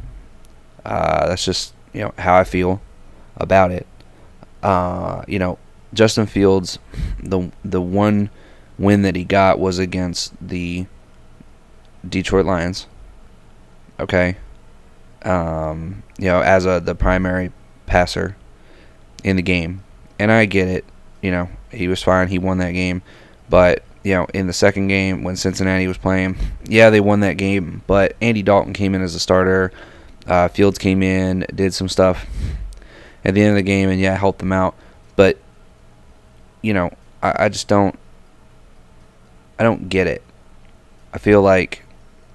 Uh, 0.84 1.28
that's 1.28 1.44
just 1.44 1.74
you 1.92 2.02
know 2.02 2.14
how 2.18 2.36
I 2.36 2.44
feel 2.44 2.80
about 3.36 3.70
it. 3.70 3.86
Uh, 4.62 5.24
you 5.26 5.38
know, 5.38 5.58
Justin 5.94 6.26
Fields, 6.26 6.78
the 7.22 7.50
the 7.64 7.80
one 7.80 8.30
win 8.78 9.02
that 9.02 9.16
he 9.16 9.24
got 9.24 9.58
was 9.58 9.78
against 9.78 10.32
the 10.40 10.86
Detroit 12.08 12.46
Lions. 12.46 12.86
Okay, 14.00 14.36
um, 15.22 16.02
you 16.18 16.26
know, 16.26 16.40
as 16.40 16.66
a 16.66 16.80
the 16.80 16.94
primary 16.94 17.52
passer 17.86 18.36
in 19.24 19.36
the 19.36 19.42
game. 19.42 19.82
And 20.18 20.30
I 20.30 20.44
get 20.46 20.68
it. 20.68 20.84
You 21.20 21.30
know, 21.30 21.48
he 21.70 21.88
was 21.88 22.02
fine. 22.02 22.28
He 22.28 22.38
won 22.38 22.58
that 22.58 22.72
game. 22.72 23.02
But, 23.48 23.82
you 24.02 24.14
know, 24.14 24.26
in 24.32 24.46
the 24.46 24.52
second 24.52 24.88
game 24.88 25.22
when 25.22 25.36
Cincinnati 25.36 25.86
was 25.86 25.98
playing, 25.98 26.36
yeah, 26.64 26.90
they 26.90 27.00
won 27.00 27.20
that 27.20 27.36
game. 27.36 27.82
But 27.86 28.16
Andy 28.20 28.42
Dalton 28.42 28.72
came 28.72 28.94
in 28.94 29.02
as 29.02 29.14
a 29.14 29.20
starter. 29.20 29.72
Uh, 30.26 30.48
Fields 30.48 30.78
came 30.78 31.02
in, 31.02 31.44
did 31.54 31.74
some 31.74 31.88
stuff 31.88 32.26
at 33.24 33.34
the 33.34 33.40
end 33.42 33.50
of 33.50 33.56
the 33.56 33.62
game, 33.62 33.88
and 33.88 34.00
yeah, 34.00 34.16
helped 34.16 34.40
them 34.40 34.52
out. 34.52 34.74
But, 35.16 35.38
you 36.60 36.74
know, 36.74 36.90
I, 37.22 37.44
I 37.44 37.48
just 37.48 37.68
don't. 37.68 37.98
I 39.58 39.62
don't 39.62 39.88
get 39.88 40.06
it. 40.06 40.22
I 41.12 41.18
feel 41.18 41.42
like 41.42 41.84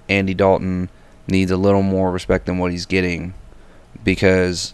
Andy 0.08 0.34
Dalton 0.34 0.90
needs 1.28 1.52
a 1.52 1.58
little 1.58 1.82
more 1.82 2.12
respect 2.12 2.46
than 2.46 2.58
what 2.58 2.72
he's 2.72 2.86
getting 2.86 3.34
because 4.04 4.74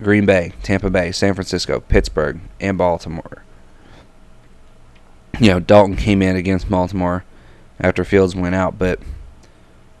Green 0.00 0.26
Bay, 0.26 0.52
Tampa 0.62 0.90
Bay, 0.90 1.10
San 1.12 1.34
Francisco, 1.34 1.80
Pittsburgh, 1.80 2.40
and 2.60 2.78
Baltimore. 2.78 3.42
You 5.40 5.48
know, 5.48 5.60
Dalton 5.60 5.96
came 5.96 6.22
in 6.22 6.36
against 6.36 6.70
Baltimore 6.70 7.24
after 7.80 8.04
Fields 8.04 8.36
went 8.36 8.54
out, 8.54 8.78
but 8.78 9.00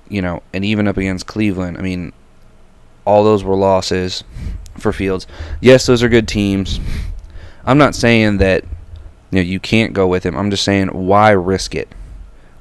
you 0.08 0.22
know, 0.22 0.42
and 0.52 0.64
even 0.64 0.86
up 0.86 0.96
against 0.96 1.26
Cleveland, 1.26 1.78
I 1.78 1.82
mean, 1.82 2.12
all 3.04 3.24
those 3.24 3.42
were 3.42 3.56
losses 3.56 4.24
for 4.80 4.92
Fields. 4.92 5.26
Yes, 5.60 5.86
those 5.86 6.02
are 6.02 6.08
good 6.08 6.28
teams. 6.28 6.80
I'm 7.64 7.78
not 7.78 7.94
saying 7.94 8.38
that 8.38 8.64
you 9.30 9.36
know 9.36 9.42
you 9.42 9.60
can't 9.60 9.92
go 9.92 10.06
with 10.06 10.24
him. 10.24 10.36
I'm 10.36 10.50
just 10.50 10.64
saying 10.64 10.88
why 10.88 11.30
risk 11.30 11.74
it? 11.74 11.94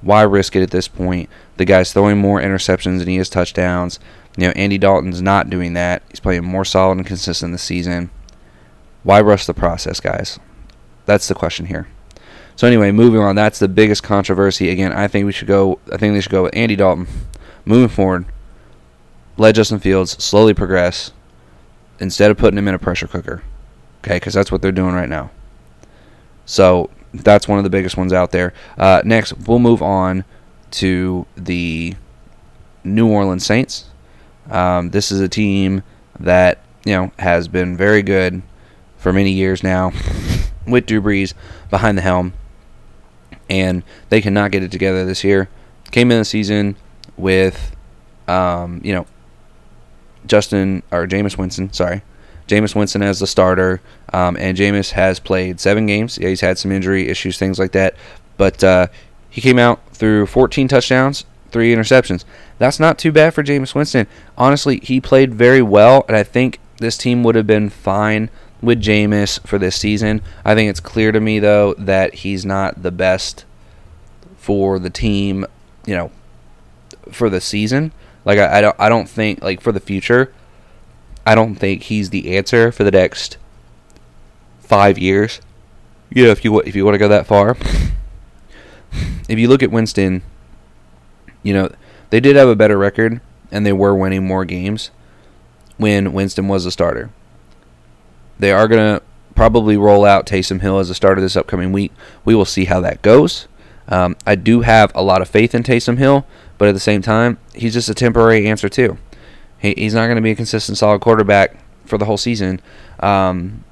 Why 0.02 0.22
risk 0.24 0.56
it 0.56 0.64
at 0.64 0.72
this 0.72 0.88
point? 0.88 1.30
The 1.58 1.66
guy's 1.66 1.94
throwing 1.94 2.18
more 2.18 2.42
interceptions 2.42 3.00
than 3.00 3.08
he 3.08 3.18
has 3.18 3.30
touchdowns. 3.30 4.00
You 4.38 4.48
know, 4.48 4.54
Andy 4.56 4.78
Dalton's 4.78 5.22
not 5.22 5.50
doing 5.50 5.74
that. 5.74 6.04
He's 6.10 6.20
playing 6.20 6.44
more 6.44 6.66
solid 6.66 6.98
and 6.98 7.08
consistent 7.08 7.54
this 7.54 7.64
season. 7.64 8.10
Why 9.04 9.22
rush 9.22 9.46
the 9.46 9.54
process, 9.54 10.00
guys? 10.00 10.40
That's 11.06 11.28
the 11.28 11.36
question 11.36 11.68
here. 11.68 11.88
So 12.56 12.68
anyway, 12.68 12.92
moving 12.92 13.20
on. 13.22 13.36
That's 13.36 13.60
the 13.60 13.68
biggest 13.68 14.04
controversy. 14.04 14.70
Again, 14.70 14.92
I 14.92 15.08
think 15.08 15.26
we 15.26 15.32
should 15.32 15.48
go. 15.48 15.80
I 15.92 15.98
think 15.98 16.14
they 16.14 16.22
should 16.22 16.32
go 16.32 16.44
with 16.44 16.56
Andy 16.56 16.76
Dalton. 16.76 17.08
Moving 17.66 17.90
forward, 17.90 18.26
let 19.38 19.56
Justin 19.56 19.80
Fields 19.80 20.24
slowly 20.24 20.54
progress 20.54 21.12
instead 22.00 22.32
of 22.32 22.38
putting 22.38 22.58
him 22.58 22.68
in 22.68 22.76
a 22.76 22.80
pressure 22.80 23.08
cooker. 23.08 23.44
Okay, 24.04 24.18
because 24.18 24.34
that's 24.34 24.52
what 24.52 24.62
they're 24.62 24.72
doing 24.72 24.94
right 24.94 25.10
now. 25.10 25.32
So 26.46 26.90
that's 27.14 27.48
one 27.48 27.58
of 27.58 27.64
the 27.64 27.70
biggest 27.70 27.98
ones 27.98 28.14
out 28.14 28.32
there. 28.32 28.54
Uh, 28.78 29.02
next, 29.04 29.34
we'll 29.48 29.60
move 29.60 29.82
on 29.82 30.24
to 30.72 31.26
the 31.36 31.96
New 32.84 33.10
Orleans 33.10 33.46
Saints. 33.46 33.86
Um, 34.50 34.92
this 34.92 35.12
is 35.12 35.20
a 35.22 35.30
team 35.30 35.84
that 36.20 36.60
you 36.86 36.94
know 36.94 37.12
has 37.18 37.48
been 37.48 37.76
very 37.76 38.04
good 38.04 38.42
for 38.98 39.12
many 39.12 39.32
years 39.32 39.64
now, 39.64 39.92
with 40.68 40.86
Drew 40.86 41.02
Brees 41.02 41.34
behind 41.70 41.98
the 41.98 42.02
helm, 42.02 42.34
and 43.50 43.84
they 44.10 44.22
cannot 44.22 44.52
get 44.52 44.64
it 44.64 44.72
together 44.72 45.06
this 45.06 45.24
year. 45.24 45.50
Came 45.92 46.12
in 46.12 46.20
the 46.20 46.26
season 46.26 46.76
with, 47.18 47.76
um, 48.28 48.82
you 48.84 48.94
know, 48.94 49.06
Justin 50.28 50.84
or 50.92 51.08
Jameis 51.08 51.38
Winston, 51.38 51.72
sorry, 51.74 52.02
Jameis 52.48 52.76
Winston 52.76 53.02
as 53.02 53.20
the 53.20 53.28
starter, 53.28 53.82
um, 54.14 54.38
and 54.38 54.58
Jameis 54.58 54.92
has 54.92 55.20
played 55.20 55.60
seven 55.60 55.86
games. 55.86 56.18
Yeah, 56.18 56.30
he's 56.30 56.42
had 56.42 56.58
some 56.58 56.72
injury 56.72 57.08
issues, 57.08 57.38
things 57.38 57.60
like 57.60 57.72
that, 57.72 57.96
but 58.38 58.64
uh, 58.64 58.88
he 59.30 59.42
came 59.42 59.60
out 59.60 59.82
through 59.94 60.28
14 60.28 60.68
touchdowns, 60.68 61.26
three 61.52 61.74
interceptions. 61.74 62.24
That's 62.58 62.80
not 62.80 62.98
too 62.98 63.12
bad 63.12 63.34
for 63.34 63.44
Jameis 63.44 63.76
Winston. 63.76 64.08
Honestly, 64.38 64.80
he 64.82 65.02
played 65.02 65.34
very 65.34 65.62
well, 65.62 66.06
and 66.08 66.16
I 66.16 66.24
think 66.24 66.60
this 66.78 66.98
team 66.98 67.24
would 67.24 67.36
have 67.36 67.48
been 67.48 67.70
fine 67.70 68.30
with 68.62 68.82
Jameis 68.82 69.46
for 69.48 69.58
this 69.58 69.76
season. 69.76 70.22
I 70.44 70.56
think 70.56 70.70
it's 70.70 70.80
clear 70.80 71.12
to 71.12 71.20
me 71.20 71.40
though 71.40 71.74
that 71.78 72.16
he's 72.16 72.46
not 72.46 72.82
the 72.82 72.92
best 72.92 73.46
for 74.38 74.80
the 74.80 74.90
team, 74.90 75.46
you 75.86 75.96
know, 75.96 76.12
for 77.12 77.30
the 77.30 77.42
season. 77.42 77.92
Like 78.26 78.40
I, 78.40 78.58
I 78.58 78.62
don't 78.62 78.76
I 78.80 78.90
don't 78.90 79.08
think 79.08 79.42
like 79.44 79.62
for 79.62 79.72
the 79.72 79.80
future, 79.80 80.34
I 81.26 81.36
don't 81.36 81.56
think 81.56 81.84
he's 81.84 82.10
the 82.10 82.36
answer 82.36 82.72
for 82.72 82.84
the 82.84 82.92
next 82.92 83.38
five 84.60 84.98
years. 84.98 85.40
Yeah, 86.10 86.28
if 86.28 86.44
you 86.44 86.60
if 86.62 86.76
you 86.76 86.84
want 86.84 86.96
to 86.96 87.00
go 87.00 87.08
that 87.08 87.28
far. 87.28 87.56
if 89.30 89.40
you 89.40 89.48
look 89.48 89.64
at 89.64 89.72
Winston, 89.72 90.24
you 91.44 91.54
know, 91.54 91.72
they 92.10 92.20
did 92.20 92.36
have 92.36 92.48
a 92.48 92.56
better 92.56 92.78
record 92.78 93.22
and 93.52 93.66
they 93.66 93.74
were 93.74 93.96
winning 93.96 94.26
more 94.26 94.46
games 94.46 94.92
when 95.78 96.14
Winston 96.14 96.48
was 96.48 96.66
a 96.66 96.72
starter. 96.72 97.12
They 98.40 98.52
are 98.52 98.68
to 98.68 99.02
probably 99.36 99.78
roll 99.78 100.06
out 100.06 100.26
Taysom 100.26 100.62
Hill 100.62 100.80
as 100.80 100.90
a 100.90 100.96
starter 100.96 101.22
this 101.22 101.36
upcoming 101.36 101.72
week. 101.72 101.92
We 102.24 102.36
will 102.36 102.46
see 102.46 102.66
how 102.66 102.80
that 102.82 103.02
goes. 103.02 103.48
Um, 103.88 104.16
I 104.26 104.36
do 104.36 104.62
have 104.62 104.92
a 104.96 105.04
lot 105.04 105.22
of 105.22 105.30
faith 105.30 105.54
in 105.54 105.64
Taysom 105.64 105.98
Hill, 105.98 106.26
but 106.58 106.68
at 106.68 106.74
the 106.74 106.80
same 106.80 107.02
time, 107.02 107.38
he's 107.54 107.74
just 107.74 107.90
a 107.90 107.94
temporary 107.94 108.48
answer 108.48 108.70
too. 108.70 108.98
He, 109.60 109.74
he's 109.78 109.94
not 109.94 110.06
going 110.06 110.16
to 110.16 110.22
be 110.22 110.32
a 110.32 110.36
consistent, 110.36 110.78
solid 110.78 111.02
quarterback 111.02 111.58
for 111.86 111.98
the 111.98 112.06
whole 112.06 112.18
season. 112.18 112.62
Um, 113.00 113.64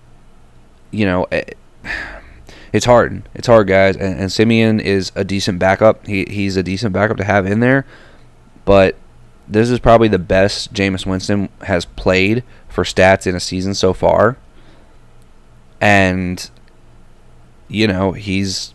you 0.92 1.06
know, 1.06 1.28
it, 1.32 1.58
it's 2.74 2.86
hard. 2.86 3.28
It's 3.34 3.48
hard, 3.48 3.68
guys. 3.68 3.96
And, 3.96 4.20
and 4.20 4.32
Siemian 4.32 4.80
is 4.80 5.12
a 5.16 5.24
decent 5.24 5.60
backup. 5.60 6.06
He 6.08 6.26
he's 6.30 6.58
a 6.58 6.64
decent 6.64 6.94
backup 6.94 7.18
to 7.18 7.24
have 7.24 7.46
in 7.46 7.60
there, 7.60 7.86
but 8.66 8.96
this 9.48 9.70
is 9.70 9.80
probably 9.80 10.08
the 10.08 10.20
best 10.20 10.74
Jameis 10.74 11.06
Winston 11.06 11.50
has 11.64 11.86
played 11.86 12.44
for 12.70 12.84
stats 12.84 13.28
in 13.28 13.36
a 13.36 13.40
season 13.40 13.74
so 13.74 13.94
far. 13.94 14.38
And 15.80 16.50
you 17.68 17.88
know, 17.88 18.14
he's 18.14 18.74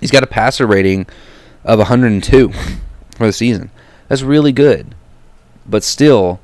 he's 0.00 0.10
got 0.10 0.22
a 0.22 0.26
passer 0.26 0.66
rating 0.66 1.06
of 1.66 1.78
102 1.78 2.52
for 3.16 3.26
the 3.26 3.32
season. 3.32 3.70
That's 4.08 4.22
really 4.22 4.52
good. 4.52 4.94
But 5.66 5.82
still, 5.82 6.40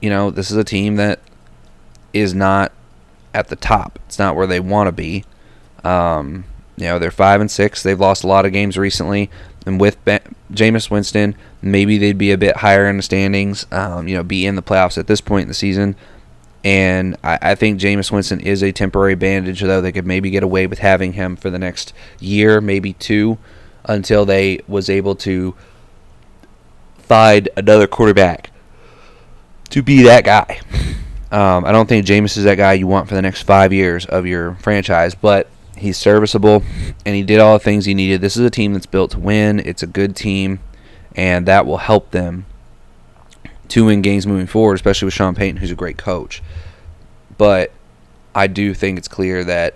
you 0.00 0.08
know, 0.08 0.30
this 0.30 0.50
is 0.50 0.56
a 0.56 0.64
team 0.64 0.96
that 0.96 1.18
is 2.12 2.32
not 2.32 2.72
at 3.34 3.48
the 3.48 3.56
top. 3.56 3.98
It's 4.06 4.18
not 4.18 4.36
where 4.36 4.46
they 4.46 4.60
want 4.60 4.86
to 4.86 4.92
be. 4.92 5.24
Um, 5.84 6.44
you 6.76 6.84
know, 6.84 6.98
they're 6.98 7.10
five 7.10 7.40
and 7.40 7.50
six. 7.50 7.82
They've 7.82 7.98
lost 7.98 8.22
a 8.22 8.28
lot 8.28 8.46
of 8.46 8.52
games 8.52 8.78
recently, 8.78 9.30
and 9.66 9.80
with 9.80 10.02
ben- 10.04 10.34
Jameis 10.52 10.90
Winston, 10.90 11.34
maybe 11.60 11.98
they'd 11.98 12.16
be 12.16 12.30
a 12.30 12.38
bit 12.38 12.58
higher 12.58 12.88
in 12.88 12.98
the 12.98 13.02
standings. 13.02 13.66
Um, 13.72 14.06
you 14.06 14.16
know, 14.16 14.22
be 14.22 14.46
in 14.46 14.54
the 14.54 14.62
playoffs 14.62 14.96
at 14.96 15.08
this 15.08 15.20
point 15.20 15.42
in 15.42 15.48
the 15.48 15.54
season. 15.54 15.96
And 16.64 17.16
I, 17.22 17.38
I 17.42 17.54
think 17.54 17.80
Jameis 17.80 18.12
Winston 18.12 18.40
is 18.40 18.62
a 18.62 18.72
temporary 18.72 19.14
bandage, 19.16 19.60
though 19.60 19.80
they 19.80 19.92
could 19.92 20.06
maybe 20.06 20.30
get 20.30 20.42
away 20.42 20.66
with 20.66 20.80
having 20.80 21.14
him 21.14 21.36
for 21.36 21.50
the 21.50 21.58
next 21.58 21.92
year, 22.20 22.60
maybe 22.60 22.92
two, 22.94 23.38
until 23.84 24.24
they 24.24 24.60
was 24.68 24.90
able 24.90 25.14
to 25.14 25.54
find 26.98 27.48
another 27.56 27.86
quarterback 27.86 28.50
to 29.70 29.82
be 29.82 30.02
that 30.02 30.24
guy. 30.24 30.60
Um, 31.30 31.64
I 31.64 31.72
don't 31.72 31.88
think 31.88 32.06
Jameis 32.06 32.36
is 32.36 32.44
that 32.44 32.56
guy 32.56 32.74
you 32.74 32.86
want 32.86 33.08
for 33.08 33.14
the 33.14 33.22
next 33.22 33.42
five 33.42 33.72
years 33.72 34.06
of 34.06 34.26
your 34.26 34.54
franchise, 34.56 35.14
but 35.14 35.48
he's 35.76 35.96
serviceable 35.96 36.62
and 37.04 37.14
he 37.14 37.22
did 37.22 37.38
all 37.38 37.54
the 37.54 37.64
things 37.64 37.84
he 37.84 37.94
needed. 37.94 38.20
This 38.20 38.36
is 38.36 38.44
a 38.44 38.50
team 38.50 38.72
that's 38.72 38.86
built 38.86 39.12
to 39.12 39.18
win. 39.18 39.60
It's 39.60 39.82
a 39.82 39.86
good 39.86 40.16
team, 40.16 40.60
and 41.14 41.46
that 41.46 41.66
will 41.66 41.78
help 41.78 42.10
them 42.10 42.46
to 43.68 43.84
win 43.84 44.02
games 44.02 44.26
moving 44.26 44.46
forward, 44.46 44.74
especially 44.74 45.06
with 45.06 45.14
Sean 45.14 45.34
Payton, 45.34 45.58
who's 45.58 45.70
a 45.70 45.76
great 45.76 45.98
coach. 45.98 46.42
But 47.36 47.72
I 48.34 48.46
do 48.46 48.72
think 48.74 48.98
it's 48.98 49.08
clear 49.08 49.44
that 49.44 49.74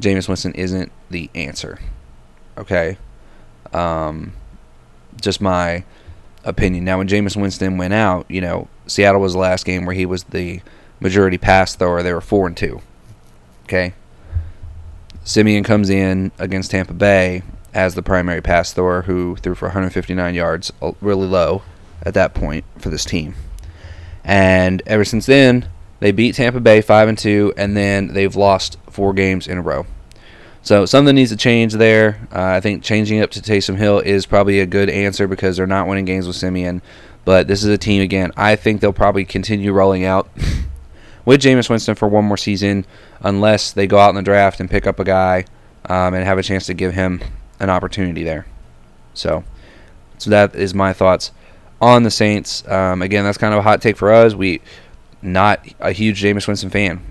Jameis 0.00 0.28
Winston 0.28 0.52
isn't 0.54 0.92
the 1.10 1.30
answer. 1.34 1.78
Okay, 2.58 2.98
um, 3.72 4.32
just 5.20 5.40
my 5.40 5.84
opinion. 6.44 6.84
Now, 6.84 6.98
when 6.98 7.08
Jameis 7.08 7.40
Winston 7.40 7.78
went 7.78 7.94
out, 7.94 8.26
you 8.28 8.40
know, 8.40 8.68
Seattle 8.86 9.20
was 9.20 9.34
the 9.34 9.38
last 9.38 9.64
game 9.64 9.86
where 9.86 9.94
he 9.94 10.06
was 10.06 10.24
the 10.24 10.60
majority 11.00 11.38
pass 11.38 11.74
thrower. 11.74 12.02
They 12.02 12.12
were 12.12 12.20
four 12.20 12.46
and 12.46 12.56
two. 12.56 12.80
Okay. 13.64 13.94
Siemian 15.24 15.64
comes 15.64 15.90
in 15.90 16.32
against 16.38 16.70
Tampa 16.70 16.94
Bay 16.94 17.42
as 17.72 17.94
the 17.94 18.02
primary 18.02 18.40
pass 18.40 18.72
thrower, 18.72 19.02
who 19.02 19.36
threw 19.36 19.54
for 19.54 19.66
159 19.66 20.34
yards, 20.34 20.72
really 21.00 21.26
low 21.26 21.62
at 22.02 22.14
that 22.14 22.34
point 22.34 22.64
for 22.78 22.88
this 22.88 23.04
team. 23.04 23.34
And 24.24 24.82
ever 24.86 25.04
since 25.04 25.26
then, 25.26 25.68
they 26.00 26.12
beat 26.12 26.34
Tampa 26.34 26.60
Bay 26.60 26.80
five 26.80 27.08
and 27.08 27.18
two, 27.18 27.52
and 27.56 27.76
then 27.76 28.08
they've 28.08 28.34
lost 28.34 28.78
four 28.88 29.12
games 29.12 29.46
in 29.46 29.58
a 29.58 29.62
row. 29.62 29.86
So 30.62 30.84
something 30.84 31.14
needs 31.14 31.30
to 31.30 31.36
change 31.36 31.74
there. 31.74 32.28
Uh, 32.32 32.44
I 32.44 32.60
think 32.60 32.82
changing 32.82 33.20
up 33.20 33.30
to 33.30 33.40
Taysom 33.40 33.76
Hill 33.76 34.00
is 34.00 34.26
probably 34.26 34.60
a 34.60 34.66
good 34.66 34.90
answer 34.90 35.26
because 35.26 35.56
they're 35.56 35.66
not 35.66 35.86
winning 35.86 36.04
games 36.04 36.26
with 36.26 36.36
Siemian. 36.36 36.82
But 37.24 37.48
this 37.48 37.62
is 37.62 37.70
a 37.70 37.78
team 37.78 38.02
again. 38.02 38.32
I 38.36 38.56
think 38.56 38.80
they'll 38.80 38.92
probably 38.92 39.24
continue 39.24 39.72
rolling 39.72 40.04
out 40.04 40.28
with 41.24 41.40
Jameis 41.40 41.68
Winston 41.68 41.94
for 41.94 42.08
one 42.08 42.24
more 42.24 42.36
season, 42.36 42.86
unless 43.20 43.72
they 43.72 43.86
go 43.86 43.98
out 43.98 44.10
in 44.10 44.16
the 44.16 44.22
draft 44.22 44.60
and 44.60 44.70
pick 44.70 44.86
up 44.86 44.98
a 44.98 45.04
guy 45.04 45.44
um, 45.86 46.14
and 46.14 46.24
have 46.24 46.38
a 46.38 46.42
chance 46.42 46.66
to 46.66 46.74
give 46.74 46.94
him 46.94 47.20
an 47.58 47.70
opportunity 47.70 48.24
there. 48.24 48.46
So, 49.14 49.44
so 50.18 50.30
that 50.30 50.54
is 50.54 50.74
my 50.74 50.92
thoughts 50.92 51.32
on 51.80 52.02
the 52.02 52.10
Saints. 52.10 52.66
Um, 52.68 53.02
again, 53.02 53.24
that's 53.24 53.38
kind 53.38 53.54
of 53.54 53.60
a 53.60 53.62
hot 53.62 53.82
take 53.82 53.96
for 53.96 54.12
us. 54.12 54.34
We 54.34 54.60
not 55.22 55.66
a 55.78 55.92
huge 55.92 56.22
Jameis 56.22 56.46
Winston 56.46 56.70
fan. 56.70 57.04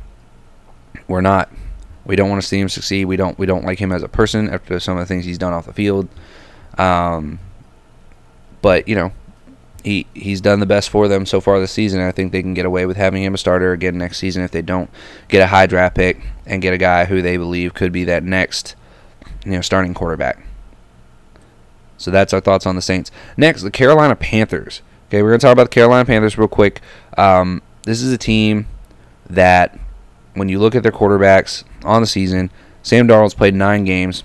We're 1.08 1.22
not. 1.22 1.52
We 2.10 2.16
don't 2.16 2.28
want 2.28 2.42
to 2.42 2.48
see 2.48 2.60
him 2.60 2.70
succeed. 2.70 3.06
We 3.06 3.18
don't. 3.18 3.38
We 3.38 3.46
don't 3.46 3.64
like 3.64 3.78
him 3.78 3.92
as 3.92 4.02
a 4.02 4.08
person 4.08 4.50
after 4.50 4.80
some 4.80 4.98
of 4.98 5.02
the 5.02 5.06
things 5.06 5.26
he's 5.26 5.38
done 5.38 5.54
off 5.54 5.68
the 5.68 5.74
field. 5.74 6.10
Um, 6.76 7.38
but 8.64 8.88
you 8.88 8.96
know, 8.96 9.12
he 9.84 10.08
he's 10.16 10.42
done 10.42 10.60
the 10.60 10.66
best 10.66 10.90
for 10.90 11.08
them 11.08 11.28
so 11.28 11.40
far 11.40 11.60
this 11.60 11.72
season. 11.72 12.02
I 12.02 12.12
think 12.12 12.32
they 12.32 12.42
can 12.42 12.56
get 12.56 12.66
away 12.66 12.88
with 12.88 12.98
having 12.98 13.22
him 13.22 13.36
a 13.36 13.38
starter 13.38 13.74
again 13.74 14.00
next 14.00 14.18
season 14.18 14.42
if 14.42 14.50
they 14.50 14.64
don't 14.64 14.90
get 15.28 15.44
a 15.44 15.46
high 15.46 15.68
draft 15.68 15.96
pick 15.98 16.20
and 16.48 16.64
get 16.64 16.74
a 16.74 16.80
guy 16.80 17.06
who 17.06 17.22
they 17.22 17.38
believe 17.38 17.76
could 17.76 17.92
be 17.92 18.06
that 18.06 18.24
next, 18.24 18.74
you 19.46 19.52
know, 19.52 19.62
starting 19.62 19.94
quarterback. 19.94 20.44
So 22.00 22.10
that's 22.10 22.34
our 22.34 22.42
thoughts 22.42 22.66
on 22.66 22.76
the 22.76 22.82
Saints. 22.82 23.12
Next, 23.38 23.62
the 23.62 23.70
Carolina 23.70 24.16
Panthers. 24.16 24.82
Okay, 25.10 25.22
we're 25.22 25.30
gonna 25.30 25.38
talk 25.38 25.54
about 25.54 25.66
the 25.66 25.76
Carolina 25.76 26.06
Panthers 26.06 26.40
real 26.40 26.48
quick. 26.48 26.82
Um, 27.20 27.62
this 27.84 28.02
is 28.02 28.12
a 28.12 28.18
team 28.18 28.66
that, 29.30 29.78
when 30.34 30.50
you 30.50 30.58
look 30.58 30.74
at 30.74 30.82
their 30.82 30.92
quarterbacks 30.92 31.66
on 31.84 32.02
the 32.02 32.08
season, 32.08 32.52
Sam 32.84 33.08
Darnold's 33.08 33.34
played 33.34 33.56
nine 33.56 33.86
games, 33.86 34.24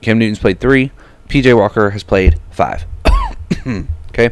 Cam 0.00 0.18
Newton's 0.18 0.38
played 0.38 0.60
three, 0.60 0.92
PJ 1.28 1.56
Walker 1.56 1.90
has 1.90 2.02
played 2.02 2.38
five. 2.50 2.84
okay. 4.10 4.30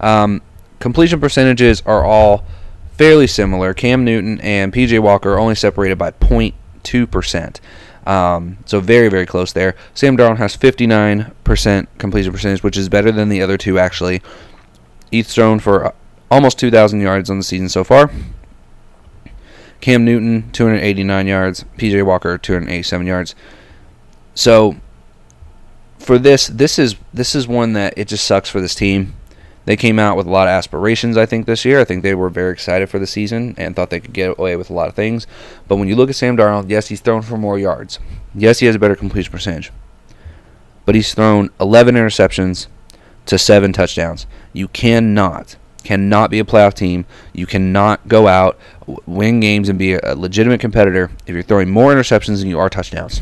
Um, 0.00 0.42
completion 0.78 1.20
percentages 1.20 1.82
are 1.86 2.04
all 2.04 2.44
fairly 2.92 3.26
similar. 3.26 3.74
Cam 3.74 4.04
Newton 4.04 4.40
and 4.40 4.72
PJ 4.72 4.98
Walker 5.00 5.34
are 5.34 5.38
only 5.38 5.54
separated 5.54 5.98
by 5.98 6.10
0.2%. 6.10 7.60
Um, 8.06 8.58
so 8.66 8.80
very, 8.80 9.08
very 9.08 9.26
close 9.26 9.52
there. 9.52 9.74
Sam 9.94 10.16
Darnold 10.16 10.38
has 10.38 10.56
59% 10.56 11.86
completion 11.98 12.32
percentage, 12.32 12.62
which 12.62 12.76
is 12.76 12.88
better 12.88 13.10
than 13.10 13.28
the 13.28 13.42
other 13.42 13.58
two, 13.58 13.78
actually. 13.78 14.22
He's 15.10 15.32
thrown 15.32 15.58
for 15.58 15.92
almost 16.30 16.58
2,000 16.58 17.00
yards 17.00 17.30
on 17.30 17.38
the 17.38 17.44
season 17.44 17.68
so 17.68 17.82
far. 17.84 18.10
Cam 19.80 20.04
Newton, 20.04 20.50
289 20.52 21.26
yards. 21.26 21.64
PJ 21.76 22.04
Walker, 22.04 22.38
287 22.38 23.06
yards. 23.06 23.34
So 24.34 24.76
for 25.98 26.18
this, 26.18 26.46
this 26.46 26.78
is 26.78 26.96
this 27.12 27.34
is 27.34 27.48
one 27.48 27.72
that 27.74 27.94
it 27.96 28.08
just 28.08 28.24
sucks 28.24 28.48
for 28.48 28.60
this 28.60 28.74
team. 28.74 29.14
They 29.64 29.76
came 29.76 29.98
out 29.98 30.16
with 30.16 30.28
a 30.28 30.30
lot 30.30 30.46
of 30.46 30.52
aspirations, 30.52 31.16
I 31.16 31.26
think, 31.26 31.46
this 31.46 31.64
year. 31.64 31.80
I 31.80 31.84
think 31.84 32.04
they 32.04 32.14
were 32.14 32.30
very 32.30 32.52
excited 32.52 32.88
for 32.88 33.00
the 33.00 33.06
season 33.06 33.52
and 33.58 33.74
thought 33.74 33.90
they 33.90 33.98
could 33.98 34.12
get 34.12 34.38
away 34.38 34.54
with 34.54 34.70
a 34.70 34.72
lot 34.72 34.86
of 34.86 34.94
things. 34.94 35.26
But 35.66 35.76
when 35.76 35.88
you 35.88 35.96
look 35.96 36.08
at 36.08 36.14
Sam 36.14 36.36
Darnold, 36.36 36.70
yes, 36.70 36.86
he's 36.86 37.00
thrown 37.00 37.22
for 37.22 37.36
more 37.36 37.58
yards. 37.58 37.98
Yes, 38.32 38.60
he 38.60 38.66
has 38.66 38.76
a 38.76 38.78
better 38.78 38.94
completion 38.94 39.32
percentage. 39.32 39.72
But 40.84 40.94
he's 40.94 41.12
thrown 41.12 41.50
11 41.58 41.96
interceptions 41.96 42.68
to 43.26 43.38
7 43.38 43.72
touchdowns. 43.72 44.28
You 44.52 44.68
cannot, 44.68 45.56
cannot 45.86 46.30
be 46.30 46.40
a 46.40 46.44
playoff 46.44 46.74
team. 46.74 47.06
You 47.32 47.46
cannot 47.46 48.06
go 48.08 48.26
out, 48.26 48.58
win 49.06 49.38
games, 49.40 49.68
and 49.68 49.78
be 49.78 49.94
a 49.94 50.14
legitimate 50.16 50.60
competitor 50.60 51.10
if 51.26 51.32
you're 51.32 51.42
throwing 51.42 51.70
more 51.70 51.94
interceptions 51.94 52.40
than 52.40 52.48
you 52.48 52.58
are 52.58 52.68
touchdowns. 52.68 53.20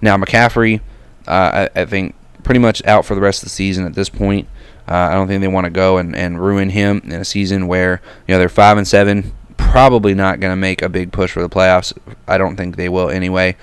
Now, 0.00 0.16
McCaffrey, 0.16 0.80
uh, 1.28 1.68
I, 1.76 1.80
I 1.82 1.84
think, 1.84 2.14
pretty 2.42 2.58
much 2.58 2.84
out 2.86 3.04
for 3.04 3.14
the 3.14 3.20
rest 3.20 3.42
of 3.42 3.44
the 3.44 3.50
season 3.50 3.84
at 3.84 3.94
this 3.94 4.08
point. 4.08 4.48
Uh, 4.88 4.94
I 4.94 5.14
don't 5.14 5.28
think 5.28 5.42
they 5.42 5.48
want 5.48 5.66
to 5.66 5.70
go 5.70 5.98
and, 5.98 6.16
and 6.16 6.42
ruin 6.42 6.70
him 6.70 7.02
in 7.04 7.12
a 7.12 7.24
season 7.24 7.68
where 7.68 8.00
you 8.26 8.34
know 8.34 8.38
they're 8.38 8.48
five 8.48 8.78
and 8.78 8.88
seven, 8.88 9.32
probably 9.56 10.14
not 10.14 10.40
going 10.40 10.50
to 10.50 10.56
make 10.56 10.82
a 10.82 10.88
big 10.88 11.12
push 11.12 11.32
for 11.32 11.42
the 11.42 11.48
playoffs. 11.48 11.92
I 12.26 12.38
don't 12.38 12.56
think 12.56 12.76
they 12.76 12.88
will 12.88 13.10
anyway. 13.10 13.56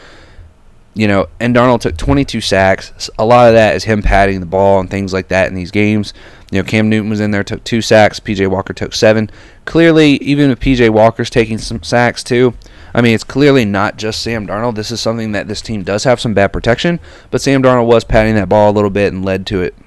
You 1.00 1.08
know, 1.08 1.28
and 1.40 1.56
Darnold 1.56 1.80
took 1.80 1.96
22 1.96 2.42
sacks. 2.42 3.10
A 3.18 3.24
lot 3.24 3.48
of 3.48 3.54
that 3.54 3.74
is 3.74 3.86
him 3.86 4.02
patting 4.02 4.42
the 4.42 4.46
ball 4.46 4.82
and 4.82 4.90
things 4.90 5.14
like 5.14 5.30
that 5.30 5.48
in 5.48 5.56
these 5.56 5.72
games. 5.72 6.14
You 6.52 6.60
know, 6.60 6.68
Cam 6.68 6.90
Newton 6.90 7.10
was 7.10 7.22
in 7.22 7.32
there, 7.32 7.42
took 7.42 7.64
two 7.64 7.82
sacks. 7.82 8.20
PJ 8.20 8.50
Walker 8.50 8.74
took 8.74 8.94
seven. 8.94 9.32
Clearly, 9.64 10.18
even 10.18 10.52
if 10.52 10.60
PJ 10.60 10.90
Walker's 10.90 11.30
taking 11.30 11.58
some 11.58 11.84
sacks 11.84 12.22
too, 12.22 12.54
I 12.94 13.00
mean, 13.00 13.16
it's 13.16 13.24
clearly 13.24 13.64
not 13.64 13.96
just 13.96 14.20
Sam 14.20 14.46
Darnold. 14.46 14.76
This 14.76 14.92
is 14.92 15.00
something 15.00 15.32
that 15.32 15.48
this 15.48 15.62
team 15.62 15.84
does 15.84 16.04
have 16.04 16.20
some 16.20 16.34
bad 16.34 16.52
protection, 16.52 17.00
but 17.32 17.40
Sam 17.40 17.64
Darnold 17.64 17.88
was 17.88 18.04
patting 18.04 18.36
that 18.36 18.50
ball 18.50 18.70
a 18.70 18.76
little 18.76 18.90
bit 18.90 19.14
and 19.14 19.24
led 19.24 19.48
to 19.48 19.62
it 19.62 19.78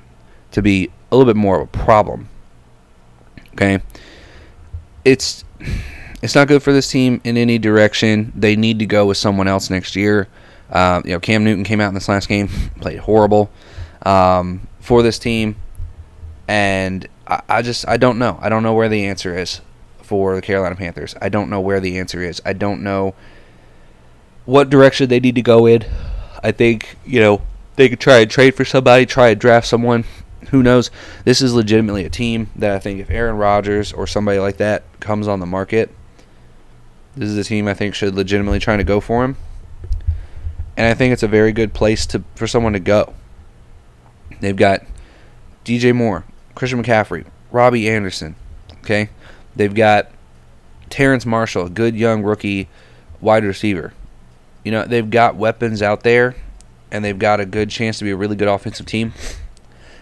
to 0.52 0.62
be 0.62 0.88
a 1.10 1.16
little 1.16 1.30
bit 1.30 1.38
more 1.38 1.60
of 1.60 1.68
a 1.68 1.78
problem. 1.78 2.30
Okay, 3.52 3.82
it's 5.04 5.44
it's 6.22 6.34
not 6.34 6.48
good 6.48 6.62
for 6.62 6.72
this 6.72 6.90
team 6.90 7.20
in 7.22 7.36
any 7.36 7.58
direction. 7.58 8.32
They 8.34 8.56
need 8.56 8.78
to 8.78 8.86
go 8.86 9.04
with 9.04 9.18
someone 9.18 9.46
else 9.46 9.68
next 9.68 9.94
year. 9.94 10.28
Uh, 10.72 11.02
you 11.04 11.12
know, 11.12 11.20
Cam 11.20 11.44
Newton 11.44 11.62
came 11.62 11.80
out 11.80 11.88
in 11.88 11.94
this 11.94 12.08
last 12.08 12.28
game, 12.28 12.48
played 12.80 12.98
horrible 12.98 13.50
um, 14.04 14.66
for 14.80 15.02
this 15.02 15.18
team, 15.18 15.56
and 16.48 17.06
I, 17.26 17.42
I 17.48 17.62
just 17.62 17.86
I 17.86 17.96
don't 17.96 18.18
know. 18.18 18.38
I 18.40 18.48
don't 18.48 18.62
know 18.62 18.74
where 18.74 18.88
the 18.88 19.04
answer 19.04 19.36
is 19.36 19.60
for 20.02 20.34
the 20.34 20.42
Carolina 20.42 20.74
Panthers. 20.74 21.14
I 21.20 21.28
don't 21.28 21.50
know 21.50 21.60
where 21.60 21.78
the 21.78 21.98
answer 21.98 22.22
is. 22.22 22.42
I 22.44 22.54
don't 22.54 22.82
know 22.82 23.14
what 24.44 24.70
direction 24.70 25.08
they 25.08 25.20
need 25.20 25.36
to 25.36 25.42
go 25.42 25.66
in. 25.66 25.84
I 26.42 26.50
think 26.50 26.96
you 27.04 27.20
know 27.20 27.42
they 27.76 27.88
could 27.88 28.00
try 28.00 28.18
and 28.18 28.30
trade 28.30 28.54
for 28.54 28.64
somebody, 28.64 29.06
try 29.06 29.28
and 29.28 29.40
draft 29.40 29.66
someone 29.66 30.04
who 30.52 30.62
knows? 30.62 30.90
This 31.24 31.40
is 31.40 31.54
legitimately 31.54 32.04
a 32.04 32.10
team 32.10 32.50
that 32.56 32.72
I 32.72 32.78
think 32.78 33.00
if 33.00 33.10
Aaron 33.10 33.36
Rodgers 33.36 33.92
or 33.92 34.06
somebody 34.06 34.38
like 34.38 34.58
that 34.58 34.82
comes 35.00 35.26
on 35.26 35.40
the 35.40 35.46
market, 35.46 35.90
this 37.16 37.28
is 37.28 37.38
a 37.38 37.44
team 37.44 37.68
I 37.68 37.74
think 37.74 37.94
should 37.94 38.14
legitimately 38.14 38.58
try 38.58 38.76
to 38.76 38.84
go 38.84 39.00
for 39.00 39.24
him. 39.24 39.36
And 40.76 40.86
I 40.86 40.94
think 40.94 41.12
it's 41.12 41.22
a 41.22 41.28
very 41.28 41.52
good 41.52 41.74
place 41.74 42.06
to 42.06 42.24
for 42.34 42.46
someone 42.46 42.72
to 42.72 42.80
go. 42.80 43.14
They've 44.40 44.56
got 44.56 44.82
DJ 45.64 45.94
Moore, 45.94 46.24
Christian 46.54 46.82
McCaffrey, 46.82 47.26
Robbie 47.50 47.88
Anderson. 47.88 48.34
Okay, 48.80 49.10
they've 49.54 49.74
got 49.74 50.10
Terrence 50.90 51.26
Marshall, 51.26 51.66
a 51.66 51.70
good 51.70 51.94
young 51.94 52.22
rookie 52.22 52.68
wide 53.20 53.44
receiver. 53.44 53.92
You 54.64 54.72
know 54.72 54.84
they've 54.84 55.08
got 55.08 55.36
weapons 55.36 55.82
out 55.82 56.02
there, 56.02 56.34
and 56.90 57.04
they've 57.04 57.18
got 57.18 57.40
a 57.40 57.46
good 57.46 57.70
chance 57.70 57.98
to 57.98 58.04
be 58.04 58.10
a 58.10 58.16
really 58.16 58.36
good 58.36 58.48
offensive 58.48 58.86
team 58.86 59.12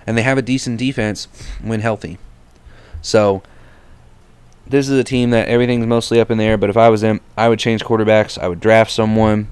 and 0.07 0.17
they 0.17 0.23
have 0.23 0.39
a 0.39 0.43
decent 0.43 0.79
defense 0.79 1.29
when 1.63 1.81
healthy. 1.81 2.19
So 3.03 3.43
this 4.67 4.89
is 4.89 4.99
a 4.99 5.05
team 5.05 5.31
that 5.31 5.49
everything's 5.49 5.87
mostly 5.87 6.21
up 6.21 6.31
in 6.31 6.39
there. 6.39 6.57
But 6.57 6.71
if 6.71 6.77
I 6.77 6.89
was 6.89 7.01
them, 7.01 7.21
I 7.37 7.49
would 7.49 7.59
change 7.59 7.85
quarterbacks. 7.85 8.37
I 8.37 8.49
would 8.49 8.61
draft 8.61 8.91
someone. 8.91 9.49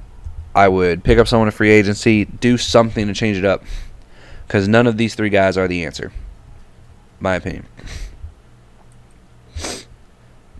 I 0.58 0.66
would 0.66 1.04
pick 1.04 1.18
up 1.18 1.28
someone 1.28 1.46
in 1.46 1.52
free 1.52 1.70
agency. 1.70 2.24
Do 2.24 2.58
something 2.58 3.06
to 3.06 3.14
change 3.14 3.36
it 3.36 3.44
up. 3.44 3.62
Because 4.44 4.66
none 4.66 4.88
of 4.88 4.96
these 4.96 5.14
three 5.14 5.30
guys 5.30 5.56
are 5.56 5.68
the 5.68 5.84
answer. 5.84 6.10
My 7.20 7.36
opinion. 7.36 7.66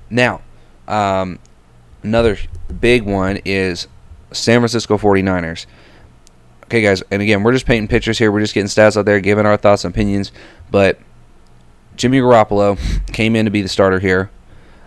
Now, 0.09 0.41
Um, 0.87 1.39
another 2.03 2.39
big 2.81 3.03
one 3.03 3.41
is 3.45 3.89
San 4.33 4.61
Francisco 4.61 4.97
49ers. 4.97 5.67
Okay, 6.65 6.81
guys, 6.81 7.03
and 7.11 7.21
again, 7.21 7.43
we're 7.43 7.53
just 7.53 7.67
painting 7.67 7.89
pictures 7.89 8.19
here. 8.19 8.31
We're 8.31 8.41
just 8.41 8.55
getting 8.55 8.69
stats 8.69 8.97
out 8.97 9.05
there, 9.05 9.21
giving 9.21 9.47
our 9.47 9.57
thoughts 9.57 9.85
and 9.85 9.93
opinions. 9.93 10.31
But 10.71 10.99
Jimmy 11.97 12.21
Garoppolo 12.21 12.79
came 13.13 13.35
in 13.35 13.45
to 13.47 13.51
be 13.51 13.63
the 13.63 13.69
starter 13.69 13.99
here. 13.99 14.31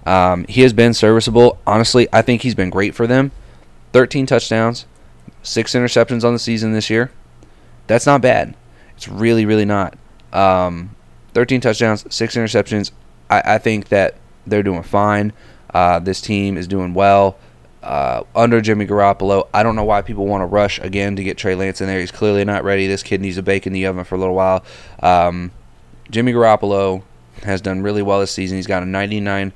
Um, 0.06 0.45
he 0.47 0.62
has 0.62 0.74
been 0.74 0.93
serviceable. 0.93 1.60
Honestly, 1.67 2.08
I 2.13 2.21
think 2.21 2.41
he's 2.43 2.56
been 2.56 2.69
great 2.69 2.95
for 2.95 3.06
them. 3.06 3.32
13 3.93 4.26
touchdowns, 4.26 4.86
six 5.43 5.73
interceptions 5.73 6.23
on 6.23 6.34
the 6.34 6.39
season 6.39 6.73
this 6.73 6.89
year. 6.89 7.12
That's 7.88 8.06
not 8.06 8.21
bad. 8.21 8.56
It's 8.95 9.08
really, 9.08 9.45
really 9.45 9.65
not. 9.65 9.97
Um, 10.32 10.95
13 11.34 11.62
touchdowns, 11.62 12.06
six 12.13 12.36
interceptions. 12.36 12.91
I, 13.30 13.56
I 13.56 13.58
think 13.58 13.89
that 13.89 14.15
they're 14.45 14.63
doing 14.63 14.84
fine. 14.84 15.34
Uh, 15.73 15.99
this 15.99 16.21
team 16.21 16.58
is 16.58 16.67
doing 16.67 16.93
well 16.93 17.38
uh, 17.84 18.23
under 18.36 18.62
Jimmy 18.62 18.86
Garoppolo. 18.86 19.47
I 19.54 19.63
don't 19.63 19.75
know 19.75 19.84
why 19.84 20.01
people 20.01 20.27
want 20.27 20.41
to 20.41 20.45
rush 20.45 20.80
again 20.80 21.15
to 21.15 21.23
get 21.23 21.38
Trey 21.38 21.56
Lance 21.56 21.82
in 21.82 21.88
there. 21.88 21.99
He's 21.99 22.12
clearly 22.12 22.45
not 22.45 22.63
ready. 22.63 22.88
This 22.88 23.04
kid 23.04 23.21
needs 23.21 23.38
to 23.38 23.43
bake 23.43 23.65
in 23.65 23.73
the 23.73 23.86
oven 23.86 24.04
for 24.04 24.15
a 24.15 24.17
little 24.17 24.36
while. 24.36 24.63
Um, 25.01 25.51
Jimmy 26.10 26.34
Garoppolo 26.34 27.04
has 27.43 27.62
done 27.62 27.82
really 27.82 28.01
well 28.01 28.19
this 28.19 28.32
season. 28.32 28.58
He's 28.58 28.67
got 28.67 28.84
a 28.84 28.86
99 28.86 29.54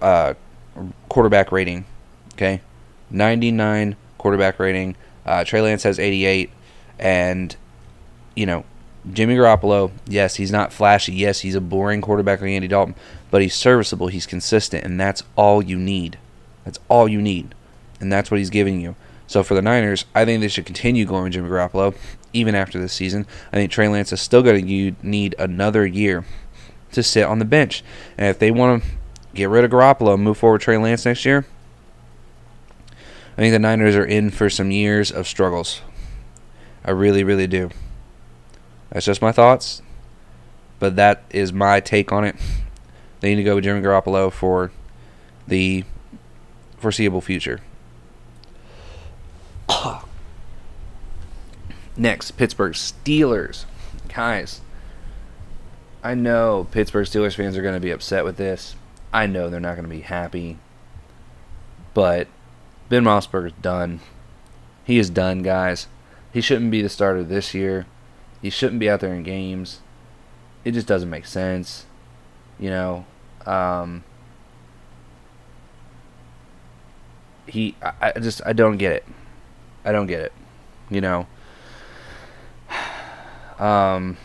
uh, 0.00 0.34
quarterback 1.08 1.52
rating. 1.52 1.84
Okay, 2.34 2.60
99 3.10 3.96
quarterback 4.28 4.58
rating. 4.58 4.94
Uh, 5.24 5.42
Trey 5.42 5.62
Lance 5.62 5.84
has 5.84 5.98
88, 5.98 6.50
and 6.98 7.56
you 8.34 8.44
know 8.44 8.64
Jimmy 9.10 9.36
Garoppolo. 9.36 9.90
Yes, 10.06 10.34
he's 10.34 10.52
not 10.52 10.70
flashy. 10.70 11.14
Yes, 11.14 11.40
he's 11.40 11.54
a 11.54 11.62
boring 11.62 12.02
quarterback 12.02 12.42
like 12.42 12.50
Andy 12.50 12.68
Dalton, 12.68 12.94
but 13.30 13.40
he's 13.40 13.54
serviceable. 13.54 14.08
He's 14.08 14.26
consistent, 14.26 14.84
and 14.84 15.00
that's 15.00 15.22
all 15.34 15.62
you 15.62 15.78
need. 15.78 16.18
That's 16.66 16.78
all 16.90 17.08
you 17.08 17.22
need, 17.22 17.54
and 18.00 18.12
that's 18.12 18.30
what 18.30 18.36
he's 18.36 18.50
giving 18.50 18.82
you. 18.82 18.96
So 19.26 19.42
for 19.42 19.54
the 19.54 19.62
Niners, 19.62 20.04
I 20.14 20.26
think 20.26 20.42
they 20.42 20.48
should 20.48 20.66
continue 20.66 21.06
going 21.06 21.24
with 21.24 21.32
Jimmy 21.32 21.48
Garoppolo 21.48 21.94
even 22.34 22.54
after 22.54 22.78
this 22.78 22.92
season. 22.92 23.26
I 23.50 23.56
think 23.56 23.72
Trey 23.72 23.88
Lance 23.88 24.12
is 24.12 24.20
still 24.20 24.42
going 24.42 24.66
to 24.66 24.96
need 25.02 25.34
another 25.38 25.86
year 25.86 26.26
to 26.92 27.02
sit 27.02 27.24
on 27.24 27.38
the 27.38 27.46
bench, 27.46 27.82
and 28.18 28.28
if 28.28 28.38
they 28.38 28.50
want 28.50 28.82
to 28.82 28.90
get 29.34 29.48
rid 29.48 29.64
of 29.64 29.70
Garoppolo 29.70 30.12
and 30.14 30.22
move 30.22 30.36
forward 30.36 30.60
Trey 30.60 30.76
Lance 30.76 31.06
next 31.06 31.24
year, 31.24 31.46
I 33.38 33.40
think 33.40 33.52
the 33.52 33.60
Niners 33.60 33.94
are 33.94 34.04
in 34.04 34.30
for 34.30 34.50
some 34.50 34.72
years 34.72 35.12
of 35.12 35.28
struggles. 35.28 35.80
I 36.84 36.90
really, 36.90 37.22
really 37.22 37.46
do. 37.46 37.70
That's 38.90 39.06
just 39.06 39.22
my 39.22 39.30
thoughts, 39.30 39.80
but 40.80 40.96
that 40.96 41.22
is 41.30 41.52
my 41.52 41.78
take 41.78 42.10
on 42.10 42.24
it. 42.24 42.34
They 43.20 43.30
need 43.30 43.36
to 43.36 43.44
go 43.44 43.54
with 43.54 43.62
Jimmy 43.62 43.80
Garoppolo 43.80 44.32
for 44.32 44.72
the 45.46 45.84
foreseeable 46.78 47.20
future. 47.20 47.60
Next, 51.96 52.32
Pittsburgh 52.32 52.72
Steelers. 52.72 53.66
Guys, 54.12 54.62
I 56.02 56.14
know 56.14 56.66
Pittsburgh 56.72 57.06
Steelers 57.06 57.36
fans 57.36 57.56
are 57.56 57.62
going 57.62 57.74
to 57.74 57.80
be 57.80 57.92
upset 57.92 58.24
with 58.24 58.36
this. 58.36 58.74
I 59.12 59.26
know 59.26 59.48
they're 59.48 59.60
not 59.60 59.76
going 59.76 59.88
to 59.88 59.94
be 59.94 60.00
happy. 60.00 60.58
But 61.94 62.26
Ben 62.88 63.04
Roethlisberger's 63.04 63.52
done. 63.60 64.00
He 64.84 64.98
is 64.98 65.10
done, 65.10 65.42
guys. 65.42 65.88
He 66.32 66.40
shouldn't 66.40 66.70
be 66.70 66.82
the 66.82 66.88
starter 66.88 67.22
this 67.22 67.54
year. 67.54 67.86
He 68.40 68.50
shouldn't 68.50 68.80
be 68.80 68.88
out 68.88 69.00
there 69.00 69.14
in 69.14 69.22
games. 69.22 69.80
It 70.64 70.72
just 70.72 70.86
doesn't 70.86 71.10
make 71.10 71.26
sense. 71.26 71.86
You 72.58 72.70
know, 72.70 73.06
um, 73.46 74.04
he 77.46 77.74
I, 77.82 78.12
I 78.14 78.20
just 78.20 78.40
I 78.44 78.52
don't 78.52 78.76
get 78.76 78.92
it. 78.92 79.04
I 79.84 79.92
don't 79.92 80.06
get 80.06 80.20
it. 80.20 80.32
You 80.90 81.00
know. 81.00 81.26
Um 83.58 84.16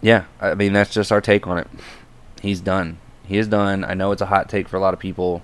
Yeah, 0.00 0.26
I 0.40 0.54
mean 0.54 0.72
that's 0.72 0.94
just 0.94 1.10
our 1.10 1.20
take 1.20 1.48
on 1.48 1.58
it. 1.58 1.66
He's 2.40 2.60
done. 2.60 2.98
He 3.24 3.36
is 3.36 3.48
done. 3.48 3.84
I 3.84 3.94
know 3.94 4.12
it's 4.12 4.22
a 4.22 4.26
hot 4.26 4.48
take 4.48 4.68
for 4.68 4.76
a 4.76 4.80
lot 4.80 4.94
of 4.94 5.00
people, 5.00 5.42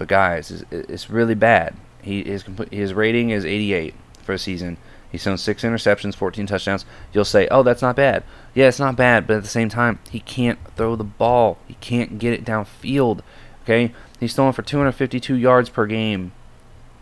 but 0.00 0.08
guys, 0.08 0.50
it's, 0.50 0.64
it's 0.72 1.10
really 1.10 1.34
bad. 1.34 1.74
He 2.00 2.24
his 2.24 2.46
his 2.70 2.94
rating 2.94 3.28
is 3.28 3.44
88 3.44 3.92
for 4.22 4.32
a 4.32 4.38
season. 4.38 4.78
He's 5.12 5.22
thrown 5.22 5.36
six 5.36 5.62
interceptions, 5.62 6.14
14 6.14 6.46
touchdowns. 6.46 6.86
You'll 7.12 7.26
say, 7.26 7.46
"Oh, 7.50 7.62
that's 7.62 7.82
not 7.82 7.96
bad." 7.96 8.22
Yeah, 8.54 8.68
it's 8.68 8.78
not 8.78 8.96
bad, 8.96 9.26
but 9.26 9.36
at 9.36 9.42
the 9.42 9.48
same 9.48 9.68
time, 9.68 9.98
he 10.10 10.20
can't 10.20 10.58
throw 10.74 10.96
the 10.96 11.04
ball. 11.04 11.58
He 11.68 11.74
can't 11.82 12.18
get 12.18 12.32
it 12.32 12.46
downfield. 12.46 13.20
Okay, 13.64 13.92
he's 14.18 14.34
throwing 14.34 14.54
for 14.54 14.62
252 14.62 15.34
yards 15.34 15.68
per 15.68 15.84
game. 15.84 16.32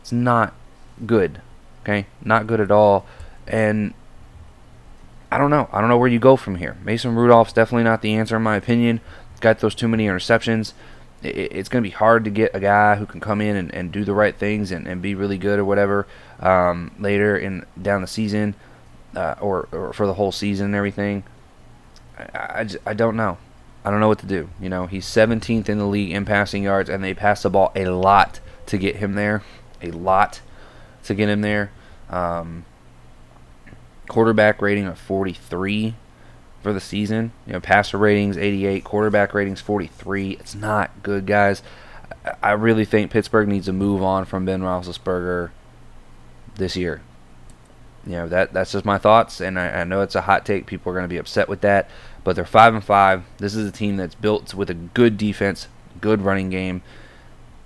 It's 0.00 0.10
not 0.10 0.54
good. 1.06 1.40
Okay, 1.82 2.06
not 2.24 2.48
good 2.48 2.60
at 2.60 2.72
all. 2.72 3.06
And 3.46 3.94
I 5.30 5.38
don't 5.38 5.50
know. 5.50 5.68
I 5.72 5.80
don't 5.80 5.88
know 5.88 5.98
where 5.98 6.08
you 6.08 6.18
go 6.18 6.34
from 6.34 6.56
here. 6.56 6.76
Mason 6.82 7.14
Rudolph's 7.14 7.52
definitely 7.52 7.84
not 7.84 8.02
the 8.02 8.14
answer, 8.14 8.34
in 8.34 8.42
my 8.42 8.56
opinion. 8.56 9.00
Got 9.38 9.60
those 9.60 9.76
too 9.76 9.86
many 9.86 10.06
interceptions. 10.06 10.72
It's 11.22 11.68
going 11.68 11.82
to 11.82 11.88
be 11.88 11.94
hard 11.94 12.24
to 12.24 12.30
get 12.30 12.54
a 12.54 12.60
guy 12.60 12.94
who 12.96 13.06
can 13.06 13.20
come 13.20 13.40
in 13.40 13.56
and, 13.56 13.74
and 13.74 13.90
do 13.90 14.04
the 14.04 14.14
right 14.14 14.34
things 14.34 14.70
and, 14.70 14.86
and 14.86 15.02
be 15.02 15.14
really 15.14 15.38
good 15.38 15.58
or 15.58 15.64
whatever 15.64 16.06
um, 16.40 16.92
later 16.98 17.36
in 17.36 17.66
down 17.80 18.02
the 18.02 18.06
season 18.06 18.54
uh, 19.16 19.34
or, 19.40 19.68
or 19.72 19.92
for 19.92 20.06
the 20.06 20.14
whole 20.14 20.32
season 20.32 20.66
and 20.66 20.74
everything. 20.74 21.24
I, 22.16 22.22
I, 22.34 22.68
I 22.86 22.94
don't 22.94 23.16
know. 23.16 23.38
I 23.84 23.90
don't 23.90 24.00
know 24.00 24.08
what 24.08 24.18
to 24.20 24.26
do. 24.26 24.50
You 24.60 24.68
know, 24.68 24.86
he's 24.86 25.06
17th 25.06 25.68
in 25.68 25.78
the 25.78 25.86
league 25.86 26.12
in 26.12 26.24
passing 26.24 26.62
yards, 26.64 26.90
and 26.90 27.02
they 27.02 27.14
pass 27.14 27.42
the 27.42 27.50
ball 27.50 27.72
a 27.74 27.86
lot 27.86 28.40
to 28.66 28.78
get 28.78 28.96
him 28.96 29.14
there. 29.14 29.42
A 29.80 29.90
lot 29.90 30.40
to 31.04 31.14
get 31.14 31.28
him 31.28 31.40
there. 31.40 31.70
Um, 32.10 32.64
quarterback 34.08 34.60
rating 34.60 34.86
of 34.86 34.98
43 34.98 35.94
for 36.62 36.72
the 36.72 36.80
season. 36.80 37.32
You 37.46 37.54
know, 37.54 37.60
passer 37.60 37.98
ratings 37.98 38.36
88, 38.36 38.84
quarterback 38.84 39.34
ratings 39.34 39.60
43. 39.60 40.32
It's 40.32 40.54
not 40.54 41.02
good, 41.02 41.26
guys. 41.26 41.62
I 42.42 42.52
really 42.52 42.84
think 42.84 43.10
Pittsburgh 43.10 43.48
needs 43.48 43.66
to 43.66 43.72
move 43.72 44.02
on 44.02 44.24
from 44.24 44.44
Ben 44.44 44.62
Roethlisberger 44.62 45.50
this 46.56 46.76
year. 46.76 47.00
You 48.06 48.12
know 48.12 48.28
that 48.28 48.52
that's 48.52 48.72
just 48.72 48.84
my 48.84 48.96
thoughts, 48.96 49.40
and 49.40 49.58
I, 49.58 49.80
I 49.80 49.84
know 49.84 50.00
it's 50.00 50.14
a 50.14 50.22
hot 50.22 50.46
take. 50.46 50.66
People 50.66 50.90
are 50.90 50.94
going 50.94 51.04
to 51.04 51.08
be 51.08 51.18
upset 51.18 51.48
with 51.48 51.60
that, 51.62 51.90
but 52.24 52.36
they're 52.36 52.46
five 52.46 52.74
and 52.74 52.82
five. 52.82 53.24
This 53.38 53.54
is 53.54 53.68
a 53.68 53.72
team 53.72 53.96
that's 53.96 54.14
built 54.14 54.54
with 54.54 54.70
a 54.70 54.74
good 54.74 55.18
defense, 55.18 55.68
good 56.00 56.22
running 56.22 56.48
game. 56.48 56.82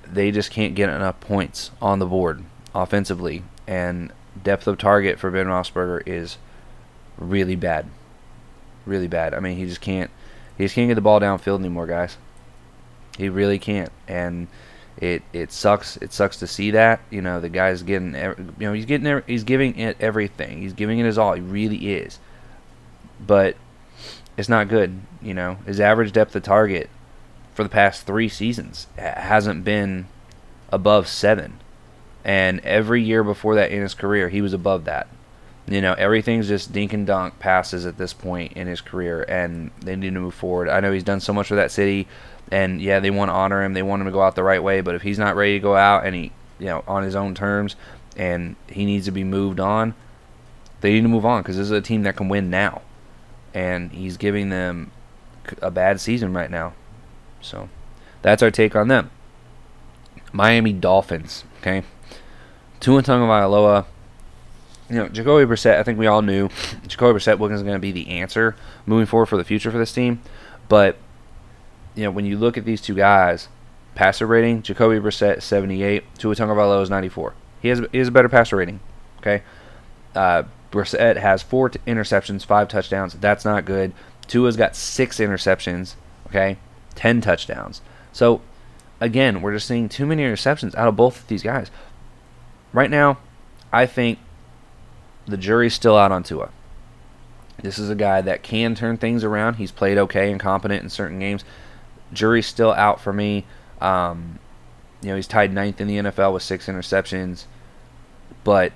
They 0.05 0.31
just 0.31 0.51
can't 0.51 0.75
get 0.75 0.89
enough 0.89 1.21
points 1.21 1.71
on 1.81 1.99
the 1.99 2.07
board 2.07 2.43
offensively, 2.75 3.45
and 3.67 4.13
depth 4.43 4.67
of 4.67 4.79
target 4.79 5.19
for 5.19 5.31
Ben 5.31 5.47
Roethlisberger 5.47 6.03
is 6.07 6.39
really 7.19 7.57
bad, 7.57 7.87
really 8.87 9.09
bad. 9.09 9.35
I 9.35 9.41
mean, 9.41 9.57
he 9.57 9.67
just 9.67 9.81
can't 9.81 10.11
he 10.57 10.65
just 10.65 10.75
can't 10.75 10.89
get 10.89 10.95
the 10.95 11.01
ball 11.01 11.21
downfield 11.21 11.59
anymore, 11.59 11.87
guys. 11.87 12.17
He 13.17 13.29
really 13.29 13.59
can't, 13.59 13.93
and 14.09 14.49
it 14.97 15.23
it 15.33 15.53
sucks. 15.53 15.97
It 15.99 16.13
sucks 16.13 16.39
to 16.39 16.47
see 16.47 16.71
that. 16.73 17.01
You 17.11 17.23
know, 17.23 17.41
the 17.41 17.49
guy's 17.49 17.83
getting 17.83 18.15
you 18.15 18.37
know 18.59 18.73
he's 18.73 18.87
getting 18.87 19.23
he's 19.27 19.45
giving 19.45 19.79
it 19.79 19.97
everything. 20.01 20.61
He's 20.61 20.73
giving 20.73 20.99
it 20.99 21.05
his 21.05 21.19
all. 21.19 21.35
He 21.35 21.41
really 21.41 21.95
is, 21.95 22.19
but 23.21 23.57
it's 24.37 24.49
not 24.49 24.69
good. 24.69 25.01
You 25.21 25.35
know, 25.35 25.59
his 25.67 25.81
average 25.81 26.13
depth 26.13 26.35
of 26.37 26.43
target 26.43 26.89
for 27.55 27.63
the 27.63 27.69
past 27.69 28.07
three 28.07 28.29
seasons 28.29 28.87
hasn't 28.97 29.65
been 29.65 30.07
above 30.71 31.07
seven. 31.09 31.61
And 32.25 32.61
every 32.61 33.03
year 33.03 33.25
before 33.25 33.57
that 33.57 33.71
in 33.71 33.83
his 33.83 33.95
career, 33.95 34.29
he 34.29 34.41
was 34.41 34.53
above 34.53 34.85
that. 34.85 35.09
You 35.69 35.81
know, 35.81 35.95
everything's 35.95 36.49
just 36.49 36.73
dink 36.73 36.93
and 36.93 37.07
dunk 37.07 37.39
passes 37.39 37.87
at 37.87 37.97
this 37.97 38.13
point 38.13 38.55
in 38.55 38.67
his 38.67 38.81
career, 38.81 39.25
and 39.29 39.71
they 39.81 39.95
need 39.95 40.13
to 40.13 40.21
move 40.21 40.35
forward. 40.35 40.69
I 40.69 40.81
know 40.81 40.93
he's 40.93 41.05
done 41.05 41.21
so 41.21 41.33
much 41.33 41.47
for 41.47 41.55
that 41.55 41.71
city, 41.71 42.09
and 42.51 42.83
yeah, 42.83 42.99
they 42.99 43.11
want 43.11 43.29
to 43.29 43.33
honor 43.33 43.63
him. 43.63 43.73
They 43.73 43.83
want 43.83 44.01
him 44.01 44.07
to 44.07 44.13
go 44.13 44.23
out 44.23 44.35
the 44.35 44.43
right 44.43 44.63
way, 44.63 44.81
but 44.81 44.95
if 44.95 45.03
he's 45.03 45.19
not 45.19 45.37
ready 45.37 45.55
to 45.55 45.61
go 45.61 45.77
out 45.77 46.05
and 46.05 46.15
he, 46.15 46.33
you 46.59 46.67
know, 46.67 46.83
on 46.89 47.05
his 47.05 47.15
own 47.15 47.35
terms, 47.35 47.77
and 48.17 48.57
he 48.69 48.85
needs 48.85 49.07
to 49.07 49.13
be 49.13 49.25
moved 49.25 49.61
on, 49.61 49.95
they 50.81 50.93
need 50.93 51.03
to 51.03 51.09
move 51.09 51.25
on 51.25 51.43
because 51.43 51.57
this 51.57 51.67
is 51.67 51.71
a 51.71 51.81
team 51.81 52.03
that 52.03 52.17
can 52.17 52.29
win 52.29 52.51
now, 52.51 52.83
and 53.55 53.93
he's 53.93 54.17
giving 54.17 54.49
them 54.49 54.91
a 55.61 55.71
bad 55.71 56.01
season 56.01 56.33
right 56.35 56.51
now. 56.51 56.75
So 57.41 57.69
that's 58.21 58.43
our 58.43 58.51
take 58.51 58.75
on 58.75 58.89
them. 58.89 59.11
Miami 60.33 60.73
Dolphins. 60.73 61.45
Okay, 61.61 61.85
Tua 62.81 63.03
Tagovailoa. 63.03 63.87
You 64.93 64.99
know, 64.99 65.09
Jacoby 65.09 65.51
Brissett. 65.51 65.79
I 65.79 65.83
think 65.83 65.99
we 65.99 66.07
all 66.07 66.21
knew 66.21 66.51
Jacoby 66.87 67.19
Brissett 67.19 67.39
wasn't 67.39 67.65
going 67.65 67.77
to 67.77 67.79
be 67.79 67.93
the 67.93 68.11
answer 68.11 68.55
moving 68.85 69.07
forward 69.07 69.27
for 69.27 69.39
the 69.39 69.45
future 69.45 69.71
for 69.71 69.79
this 69.79 69.93
team. 69.93 70.21
But 70.69 70.99
you 71.95 72.05
know, 72.05 72.11
when 72.11 72.27
you 72.27 72.39
look 72.39 72.59
at 72.59 72.67
these 72.67 72.83
two 72.83 72.95
guys, 72.95 73.49
passer 73.95 74.27
rating, 74.27 74.63
Jacoby 74.63 74.97
Brissett 74.97 75.41
78, 75.41 76.05
Tua 76.19 76.35
Tagovailoa 76.35 76.83
is 76.83 76.91
94. 76.91 77.35
He 77.63 77.69
has 77.69 77.81
he 77.91 77.99
has 77.99 78.09
a 78.09 78.11
better 78.11 78.29
passer 78.29 78.57
rating. 78.57 78.81
Okay, 79.21 79.43
uh, 80.15 80.43
Brissett 80.71 81.17
has 81.17 81.43
four 81.43 81.71
t- 81.71 81.79
interceptions, 81.87 82.45
five 82.45 82.69
touchdowns. 82.69 83.15
That's 83.15 83.47
not 83.47 83.65
good. 83.65 83.93
Tua's 84.27 84.57
got 84.57 84.77
six 84.77 85.19
interceptions. 85.19 85.95
Okay, 86.27 86.59
10 86.95 87.21
touchdowns. 87.21 87.83
So, 88.13 88.41
again, 89.01 89.43
we're 89.43 89.53
just 89.55 89.69
seeing 89.69 89.89
too 89.89 90.07
many 90.07 90.23
interceptions 90.23 90.75
out 90.75 90.89
of 90.89 90.97
both 90.97 91.21
of 91.21 91.27
these 91.29 91.43
guys. 91.43 91.71
Right 92.73 92.91
now, 92.91 93.19
I 93.73 93.87
think 93.87 94.19
the 95.27 95.37
jury's 95.37 95.75
still 95.75 95.97
out 95.97 96.13
on 96.13 96.23
Tua. 96.23 96.51
This 97.63 97.79
is 97.79 97.91
a 97.91 97.95
guy 97.95 98.21
that 98.23 98.43
can 98.43 98.75
turn 98.75 98.97
things 98.97 99.23
around. 99.25 99.55
He's 99.55 99.71
played 99.71 99.99
okay 99.99 100.31
and 100.31 100.41
competent 100.41 100.83
in 100.83 100.91
certain 100.91 101.19
games. 101.19 101.45
Jury's 102.13 102.47
still 102.47 102.73
out 102.73 103.01
for 103.01 103.13
me. 103.13 103.45
Um, 103.81 104.39
you 105.01 105.11
know, 105.11 105.17
he's 105.17 105.27
tied 105.27 105.53
ninth 105.53 105.81
in 105.81 105.89
the 105.89 105.97
NFL 105.99 106.33
with 106.35 106.43
six 106.43 106.67
interceptions, 106.67 107.45
but 108.45 108.73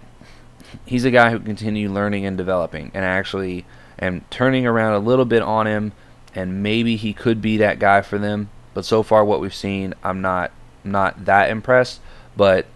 he's 0.84 1.04
a 1.04 1.10
guy 1.10 1.30
who 1.30 1.38
continue 1.38 1.90
learning 1.90 2.26
and 2.26 2.36
developing, 2.36 2.90
and 2.94 3.04
I 3.04 3.08
actually 3.08 3.64
am 3.98 4.24
turning 4.30 4.66
around 4.66 4.94
a 4.94 4.98
little 4.98 5.24
bit 5.24 5.42
on 5.42 5.66
him, 5.66 5.92
and 6.34 6.62
maybe 6.62 6.96
he 6.96 7.12
could 7.12 7.40
be 7.40 7.56
that 7.58 7.78
guy 7.78 8.02
for 8.02 8.18
them. 8.18 8.50
But 8.74 8.84
so 8.84 9.02
far, 9.02 9.24
what 9.24 9.40
we've 9.40 9.54
seen, 9.54 9.94
I'm 10.02 10.20
not 10.20 10.52
not 10.84 11.24
that 11.24 11.50
impressed. 11.50 12.00
But 12.36 12.66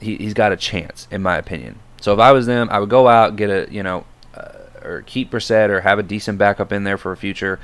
he, 0.00 0.16
he's 0.16 0.34
got 0.34 0.52
a 0.52 0.56
chance, 0.56 1.06
in 1.10 1.22
my 1.22 1.36
opinion. 1.36 1.78
So 2.02 2.12
if 2.12 2.18
I 2.18 2.32
was 2.32 2.46
them, 2.46 2.68
I 2.70 2.80
would 2.80 2.90
go 2.90 3.06
out 3.06 3.36
get 3.36 3.48
a 3.48 3.72
you 3.72 3.84
know, 3.84 4.04
uh, 4.34 4.84
or 4.84 5.02
keep 5.06 5.30
Brissett 5.30 5.68
or 5.70 5.80
have 5.80 6.00
a 6.00 6.02
decent 6.02 6.36
backup 6.36 6.72
in 6.72 6.82
there 6.82 6.98
for 6.98 7.12
a 7.12 7.16
future. 7.16 7.60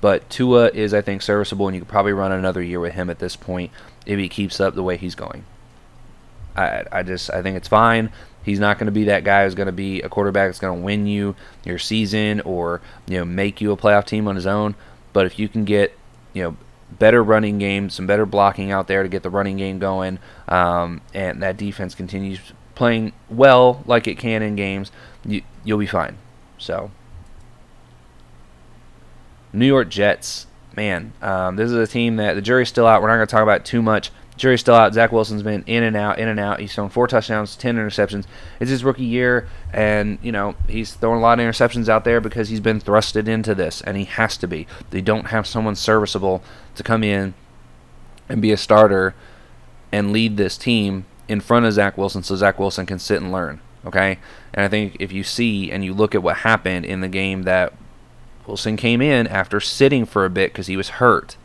But 0.00 0.28
Tua 0.30 0.70
is, 0.70 0.94
I 0.94 1.02
think, 1.02 1.22
serviceable, 1.22 1.68
and 1.68 1.76
you 1.76 1.82
could 1.82 1.90
probably 1.90 2.14
run 2.14 2.32
another 2.32 2.62
year 2.62 2.80
with 2.80 2.94
him 2.94 3.10
at 3.10 3.20
this 3.20 3.36
point 3.36 3.70
if 4.06 4.18
he 4.18 4.28
keeps 4.28 4.60
up 4.60 4.74
the 4.74 4.82
way 4.82 4.96
he's 4.96 5.14
going. 5.14 5.44
I, 6.56 6.84
I 6.90 7.02
just 7.02 7.30
I 7.30 7.42
think 7.42 7.58
it's 7.58 7.68
fine. 7.68 8.10
He's 8.42 8.58
not 8.58 8.78
going 8.78 8.86
to 8.86 8.92
be 8.92 9.04
that 9.04 9.24
guy 9.24 9.44
who's 9.44 9.54
going 9.54 9.66
to 9.66 9.72
be 9.72 10.00
a 10.00 10.08
quarterback 10.08 10.48
that's 10.48 10.58
going 10.58 10.80
to 10.80 10.84
win 10.84 11.06
you 11.06 11.36
your 11.64 11.78
season 11.78 12.40
or 12.40 12.80
you 13.06 13.18
know 13.18 13.26
make 13.26 13.60
you 13.60 13.72
a 13.72 13.76
playoff 13.76 14.06
team 14.06 14.26
on 14.26 14.36
his 14.36 14.46
own. 14.46 14.74
But 15.12 15.26
if 15.26 15.38
you 15.38 15.50
can 15.50 15.66
get 15.66 15.96
you 16.32 16.42
know 16.42 16.56
better 16.98 17.22
running 17.22 17.58
game, 17.58 17.90
some 17.90 18.06
better 18.06 18.24
blocking 18.24 18.72
out 18.72 18.88
there 18.88 19.02
to 19.02 19.08
get 19.10 19.22
the 19.22 19.30
running 19.30 19.58
game 19.58 19.78
going, 19.78 20.18
um, 20.48 21.02
and 21.12 21.42
that 21.42 21.58
defense 21.58 21.94
continues 21.94 22.40
playing 22.74 23.12
well 23.28 23.82
like 23.86 24.06
it 24.06 24.18
can 24.18 24.42
in 24.42 24.56
games, 24.56 24.90
you, 25.24 25.42
you'll 25.64 25.78
be 25.78 25.86
fine. 25.86 26.16
So, 26.58 26.90
New 29.52 29.66
York 29.66 29.88
Jets, 29.88 30.46
man, 30.76 31.12
um, 31.20 31.56
this 31.56 31.70
is 31.70 31.76
a 31.76 31.86
team 31.86 32.16
that 32.16 32.34
the 32.34 32.42
jury's 32.42 32.68
still 32.68 32.86
out. 32.86 33.02
We're 33.02 33.08
not 33.08 33.16
going 33.16 33.26
to 33.26 33.30
talk 33.30 33.42
about 33.42 33.64
too 33.64 33.82
much. 33.82 34.10
Jury's 34.36 34.60
still 34.60 34.74
out. 34.74 34.94
Zach 34.94 35.12
Wilson's 35.12 35.42
been 35.42 35.62
in 35.66 35.82
and 35.82 35.94
out, 35.94 36.18
in 36.18 36.26
and 36.26 36.40
out. 36.40 36.58
He's 36.58 36.74
thrown 36.74 36.88
four 36.88 37.06
touchdowns, 37.06 37.54
ten 37.54 37.76
interceptions. 37.76 38.24
It's 38.60 38.70
his 38.70 38.82
rookie 38.82 39.04
year, 39.04 39.48
and 39.72 40.18
you 40.22 40.32
know 40.32 40.54
he's 40.68 40.94
throwing 40.94 41.18
a 41.18 41.22
lot 41.22 41.38
of 41.38 41.44
interceptions 41.44 41.88
out 41.88 42.04
there 42.04 42.20
because 42.20 42.48
he's 42.48 42.60
been 42.60 42.80
thrusted 42.80 43.28
into 43.28 43.54
this, 43.54 43.82
and 43.82 43.96
he 43.96 44.04
has 44.04 44.36
to 44.38 44.48
be. 44.48 44.66
They 44.90 45.02
don't 45.02 45.26
have 45.26 45.46
someone 45.46 45.76
serviceable 45.76 46.42
to 46.76 46.82
come 46.82 47.04
in 47.04 47.34
and 48.28 48.40
be 48.40 48.52
a 48.52 48.56
starter 48.56 49.14
and 49.92 50.12
lead 50.12 50.38
this 50.38 50.56
team 50.56 51.04
in 51.28 51.40
front 51.40 51.66
of 51.66 51.72
Zach 51.72 51.96
Wilson, 51.96 52.22
so 52.22 52.36
Zach 52.36 52.58
Wilson 52.58 52.86
can 52.86 52.98
sit 52.98 53.20
and 53.20 53.32
learn. 53.32 53.60
Okay, 53.84 54.18
and 54.54 54.64
I 54.64 54.68
think 54.68 54.96
if 55.00 55.12
you 55.12 55.24
see 55.24 55.70
and 55.70 55.84
you 55.84 55.92
look 55.92 56.14
at 56.14 56.22
what 56.22 56.38
happened 56.38 56.86
in 56.86 57.00
the 57.00 57.08
game 57.08 57.42
that 57.42 57.72
Wilson 58.46 58.76
came 58.76 59.00
in 59.00 59.26
after 59.26 59.60
sitting 59.60 60.04
for 60.04 60.24
a 60.24 60.30
bit 60.30 60.52
because 60.52 60.66
he 60.66 60.76
was 60.76 60.90
hurt. 60.90 61.36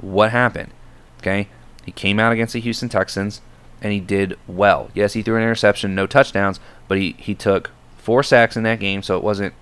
What 0.00 0.30
happened? 0.30 0.72
Okay, 1.20 1.48
he 1.84 1.92
came 1.92 2.18
out 2.18 2.32
against 2.32 2.54
the 2.54 2.60
Houston 2.60 2.88
Texans 2.88 3.40
and 3.80 3.92
he 3.92 4.00
did 4.00 4.38
well. 4.46 4.90
Yes, 4.94 5.12
he 5.12 5.22
threw 5.22 5.36
an 5.36 5.42
interception, 5.42 5.94
no 5.94 6.06
touchdowns, 6.06 6.58
but 6.88 6.98
he, 6.98 7.12
he 7.18 7.34
took 7.34 7.70
four 7.98 8.22
sacks 8.22 8.56
in 8.56 8.62
that 8.62 8.80
game, 8.80 9.02
so 9.02 9.16
it 9.16 9.22
wasn't 9.22 9.54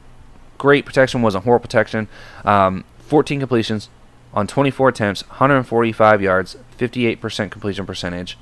great 0.59 0.87
protection, 0.87 1.23
wasn't 1.23 1.45
horrible 1.45 1.63
protection. 1.63 2.09
Um, 2.45 2.85
14 3.01 3.41
completions 3.41 3.89
on 4.33 4.47
24 4.47 4.91
attempts, 4.91 5.29
145 5.29 6.23
yards, 6.23 6.57
58% 6.79 7.51
completion 7.51 7.85
percentage. 7.85 8.39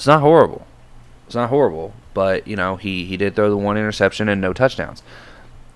It's 0.00 0.06
not 0.06 0.22
horrible. 0.22 0.66
It's 1.26 1.34
not 1.34 1.50
horrible, 1.50 1.92
but 2.14 2.48
you 2.48 2.56
know 2.56 2.76
he 2.76 3.04
he 3.04 3.18
did 3.18 3.36
throw 3.36 3.50
the 3.50 3.56
one 3.58 3.76
interception 3.76 4.30
and 4.30 4.40
no 4.40 4.54
touchdowns, 4.54 5.02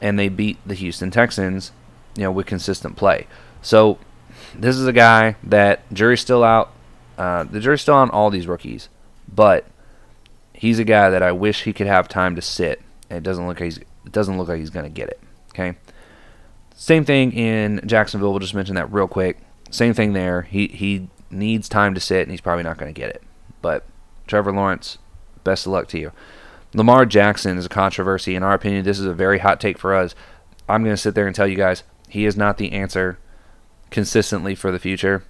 and 0.00 0.18
they 0.18 0.30
beat 0.30 0.56
the 0.64 0.72
Houston 0.72 1.10
Texans, 1.10 1.72
you 2.16 2.22
know, 2.22 2.32
with 2.32 2.46
consistent 2.46 2.96
play. 2.96 3.26
So 3.60 3.98
this 4.54 4.76
is 4.76 4.87
a 4.87 4.94
guy 4.94 5.37
that 5.42 5.82
jury's 5.92 6.22
still 6.22 6.42
out. 6.42 6.72
Uh, 7.18 7.44
the 7.44 7.60
jury's 7.60 7.82
still 7.82 7.96
on 7.96 8.08
all 8.08 8.30
these 8.30 8.46
rookies, 8.46 8.88
but 9.28 9.66
he's 10.54 10.78
a 10.78 10.84
guy 10.84 11.10
that 11.10 11.22
I 11.22 11.32
wish 11.32 11.64
he 11.64 11.74
could 11.74 11.87
have 11.87 12.08
time 12.08 12.34
to 12.34 12.40
sit. 12.40 12.80
And 13.10 13.18
it 13.18 13.24
doesn't 13.24 13.46
look 13.46 13.60
like 13.60 13.64
he's 13.64 13.76
it 13.76 14.12
doesn't 14.12 14.38
look 14.38 14.48
like 14.48 14.58
he's 14.58 14.70
to 14.70 14.88
get 14.88 15.10
it. 15.10 15.20
Okay. 15.50 15.76
Same 16.74 17.04
thing 17.04 17.30
in 17.34 17.82
Jacksonville. 17.84 18.30
We'll 18.30 18.40
just 18.40 18.54
mention 18.54 18.76
that 18.76 18.90
real 18.90 19.06
quick. 19.06 19.37
Same 19.70 19.92
thing 19.92 20.14
there. 20.14 20.42
He 20.42 20.68
he 20.68 21.10
needs 21.30 21.68
time 21.68 21.92
to 21.92 22.00
sit, 22.00 22.22
and 22.22 22.30
he's 22.30 22.40
probably 22.40 22.64
not 22.64 22.78
going 22.78 22.92
to 22.92 22.98
get 22.98 23.10
it. 23.10 23.22
But 23.60 23.84
Trevor 24.26 24.52
Lawrence, 24.52 24.98
best 25.42 25.66
of 25.66 25.72
luck 25.72 25.88
to 25.88 25.98
you. 25.98 26.12
Lamar 26.74 27.06
Jackson 27.06 27.56
is 27.56 27.66
a 27.66 27.70
controversy. 27.70 28.34
In 28.34 28.42
our 28.42 28.54
opinion, 28.54 28.84
this 28.84 28.98
is 28.98 29.06
a 29.06 29.14
very 29.14 29.38
hot 29.38 29.60
take 29.60 29.78
for 29.78 29.94
us. 29.94 30.14
I'm 30.68 30.82
going 30.82 30.94
to 30.94 31.00
sit 31.00 31.14
there 31.14 31.26
and 31.26 31.34
tell 31.34 31.46
you 31.46 31.56
guys 31.56 31.84
he 32.08 32.26
is 32.26 32.37
not 32.37 32.58
the 32.58 32.72
answer 32.72 33.18
consistently 33.90 34.54
for 34.54 34.72
the 34.72 34.78
future. 34.78 35.24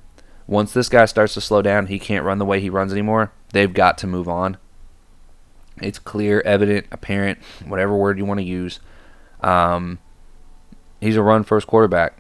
Once 0.47 0.73
this 0.73 0.89
guy 0.89 1.05
starts 1.05 1.35
to 1.35 1.41
slow 1.41 1.63
down, 1.63 1.87
he 1.87 1.99
can't 1.99 2.25
run 2.25 2.39
the 2.39 2.45
way 2.45 2.61
he 2.61 2.71
runs 2.71 2.93
anymore. 2.93 3.33
They've 3.53 3.73
got 3.73 3.99
to 3.99 4.07
move 4.07 4.29
on. 4.29 4.57
It's 5.83 5.99
clear, 5.99 6.41
evident, 6.43 6.87
apparent, 6.93 7.39
whatever 7.67 7.97
word 7.97 8.19
you 8.19 8.25
want 8.25 8.39
to 8.39 8.45
use. 8.45 8.81
Um, 9.41 9.99
he's 11.01 11.17
a 11.17 11.23
run 11.23 11.45
first 11.45 11.67
quarterback, 11.67 12.19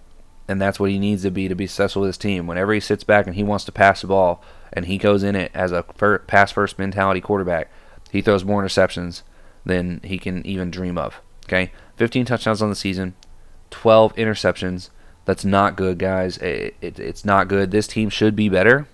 and 0.48 0.61
that's 0.61 0.78
what 0.78 0.90
he 0.90 0.98
needs 0.98 1.22
to 1.22 1.30
be 1.30 1.48
to 1.48 1.54
be 1.54 1.66
successful 1.66 2.02
with 2.02 2.09
his 2.11 2.18
team. 2.18 2.46
Whenever 2.46 2.72
he 2.72 2.80
sits 2.80 3.04
back 3.04 3.26
and 3.26 3.35
he 3.35 3.42
wants 3.42 3.64
to 3.64 3.72
pass 3.72 4.00
the 4.00 4.07
ball, 4.07 4.42
and 4.72 4.87
he 4.87 4.98
goes 4.98 5.22
in 5.22 5.37
it 5.37 5.50
as 5.54 5.72
a 5.72 5.83
pass 6.26 6.52
first 6.52 6.78
mentality 6.78 7.20
quarterback, 7.20 7.70
he 8.11 8.20
throws 8.20 8.44
more 8.44 8.62
interceptions 8.62 9.22
than 9.64 10.00
he 10.04 10.18
can 10.18 10.46
even 10.46 10.70
dream 10.70 10.98
of. 10.98 11.20
Okay, 11.46 11.72
15 11.96 12.26
touchdowns 12.26 12.62
on 12.62 12.70
the 12.70 12.76
season, 12.76 13.14
12 13.70 14.14
interceptions. 14.16 14.90
That's 15.24 15.44
not 15.44 15.76
good, 15.76 15.98
guys. 15.98 16.37
It, 16.38 16.74
it, 16.80 16.98
it's 16.98 17.24
not 17.24 17.48
good. 17.48 17.70
This 17.70 17.87
team 17.87 18.11
should 18.11 18.37
be 18.37 18.48
better. 18.48 18.87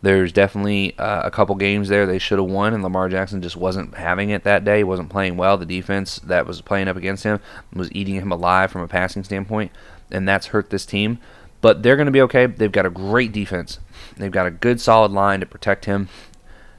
There's 0.00 0.32
definitely 0.32 0.98
uh, 0.98 1.22
a 1.22 1.30
couple 1.30 1.54
games 1.54 1.88
there 1.88 2.06
they 2.06 2.18
should 2.18 2.40
have 2.40 2.48
won, 2.48 2.74
and 2.74 2.82
Lamar 2.82 3.08
Jackson 3.08 3.40
just 3.40 3.56
wasn't 3.56 3.94
having 3.94 4.30
it 4.30 4.42
that 4.42 4.64
day. 4.64 4.78
He 4.78 4.84
wasn't 4.84 5.10
playing 5.10 5.36
well. 5.36 5.56
The 5.56 5.64
defense 5.64 6.18
that 6.20 6.44
was 6.44 6.60
playing 6.60 6.88
up 6.88 6.96
against 6.96 7.22
him 7.22 7.38
was 7.72 7.90
eating 7.92 8.16
him 8.16 8.32
alive 8.32 8.72
from 8.72 8.82
a 8.82 8.88
passing 8.88 9.22
standpoint, 9.22 9.70
and 10.12 10.28
that's 10.28 10.48
hurt 10.48 10.70
this 10.70 10.86
team. 10.86 11.18
But 11.60 11.82
they're 11.82 11.96
going 11.96 12.06
to 12.06 12.12
be 12.12 12.22
okay. 12.22 12.46
They've 12.46 12.72
got 12.72 12.86
a 12.86 12.90
great 12.90 13.32
defense. 13.32 13.78
They've 14.16 14.30
got 14.30 14.46
a 14.46 14.50
good, 14.50 14.80
solid 14.80 15.12
line 15.12 15.40
to 15.40 15.46
protect 15.46 15.84
him. 15.84 16.08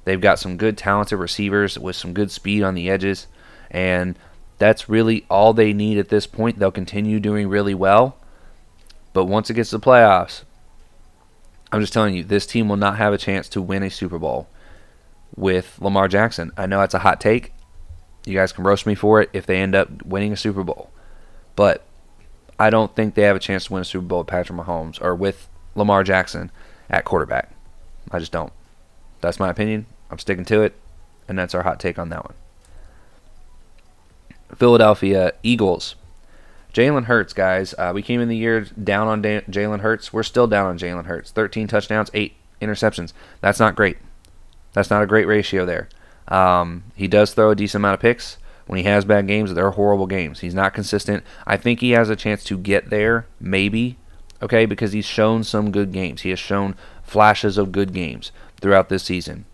They've 0.06 0.20
got 0.20 0.40
some 0.40 0.58
good, 0.58 0.78
talented 0.78 1.20
receivers 1.20 1.80
with 1.80 1.96
some 1.96 2.14
good 2.14 2.32
speed 2.32 2.64
on 2.64 2.76
the 2.76 2.90
edges, 2.90 3.28
and 3.72 4.20
that's 4.58 4.90
really 4.90 5.26
all 5.30 5.54
they 5.54 5.72
need 5.72 5.98
at 5.98 6.10
this 6.10 6.28
point. 6.28 6.60
They'll 6.60 6.72
continue 6.72 7.22
doing 7.22 7.48
really 7.48 7.74
well 7.74 8.18
but 9.14 9.26
once 9.26 9.50
it 9.50 9.54
gets 9.54 9.70
to 9.70 9.78
the 9.78 9.86
playoffs, 9.86 10.44
I'm 11.72 11.80
just 11.80 11.94
telling 11.94 12.16
you, 12.16 12.24
this 12.24 12.46
team 12.46 12.68
will 12.68 12.78
not 12.78 12.98
have 12.98 13.14
a 13.14 13.18
chance 13.18 13.48
to 13.50 13.62
win 13.62 13.84
a 13.84 13.90
Super 13.90 14.20
Bowl 14.20 14.48
with 15.36 15.80
Lamar 15.80 16.08
Jackson. 16.08 16.52
I 16.58 16.66
know 16.66 16.80
that's 16.80 16.94
a 16.94 17.00
hot 17.00 17.22
take. 17.22 17.54
You 18.26 18.34
guys 18.34 18.52
can 18.52 18.64
roast 18.64 18.86
me 18.86 18.96
for 18.96 19.22
it 19.22 19.30
if 19.34 19.46
they 19.46 19.58
end 19.58 19.76
up 19.76 20.04
winning 20.04 20.34
a 20.34 20.38
Super 20.38 20.64
Bowl. 20.64 20.90
But 21.56 21.84
I 22.60 22.70
don't 22.70 22.96
think 22.96 23.16
they 23.16 23.24
have 23.24 23.36
a 23.36 23.40
chance 23.40 23.66
to 23.66 23.74
win 23.74 23.82
a 23.82 23.86
Super 23.86 24.06
Bowl 24.06 24.20
with 24.20 24.28
Patrick 24.28 24.58
Mahomes 24.58 25.02
or 25.02 25.16
with 25.16 25.50
Lamar 25.76 26.04
Jackson 26.04 26.52
at 26.90 27.06
quarterback. 27.06 27.52
I 28.12 28.20
just 28.20 28.32
don't. 28.32 28.54
That's 29.22 29.40
my 29.40 29.50
opinion. 29.50 29.86
I'm 30.12 30.20
sticking 30.20 30.46
to 30.46 30.62
it. 30.62 30.76
And 31.28 31.40
that's 31.40 31.56
our 31.56 31.64
hot 31.64 31.80
take 31.80 31.98
on 31.98 32.10
that 32.10 32.26
one. 32.26 32.36
Philadelphia 34.56 35.34
Eagles 35.42 35.96
Jalen 36.74 37.06
Hurts, 37.06 37.34
guys. 37.34 37.76
Uh, 37.78 37.92
we 37.94 38.02
came 38.02 38.20
in 38.20 38.30
the 38.30 38.36
year 38.36 38.62
down 38.62 39.08
on 39.08 39.22
da- 39.22 39.42
Jalen 39.42 39.82
Hurts. 39.82 40.12
We're 40.12 40.24
still 40.24 40.48
down 40.48 40.66
on 40.66 40.80
Jalen 40.80 41.06
Hurts. 41.06 41.32
13 41.32 41.68
touchdowns, 41.68 42.10
8 42.14 42.34
interceptions. 42.62 43.14
That's 43.42 43.60
not 43.60 43.76
great. 43.76 43.98
That's 44.74 44.90
not 44.90 45.04
a 45.04 45.08
great 45.08 45.28
ratio 45.28 45.66
there. 45.66 45.88
Um, 46.28 46.84
he 46.96 47.08
does 47.08 47.34
throw 47.34 47.52
a 47.52 47.56
decent 47.56 47.82
amount 47.82 47.94
of 47.96 48.00
picks. 48.00 48.38
When 48.66 48.78
he 48.78 48.86
has 48.86 49.06
bad 49.06 49.28
games, 49.28 49.54
they're 49.54 49.72
horrible 49.72 50.08
games. 50.08 50.40
He's 50.40 50.54
not 50.54 50.74
consistent. 50.74 51.24
I 51.46 51.58
think 51.58 51.80
he 51.80 51.92
has 51.92 52.10
a 52.10 52.16
chance 52.16 52.44
to 52.46 52.58
get 52.58 52.90
there, 52.90 53.28
maybe, 53.40 53.98
okay, 54.42 54.66
because 54.66 54.94
he's 54.94 55.06
shown 55.06 55.44
some 55.44 55.72
good 55.72 55.92
games. 55.92 56.22
He 56.22 56.30
has 56.30 56.40
shown 56.40 56.76
flashes 57.04 57.58
of 57.58 57.72
good 57.72 57.94
games 57.94 58.32
throughout 58.62 58.90
this 58.90 59.04
season. 59.04 59.46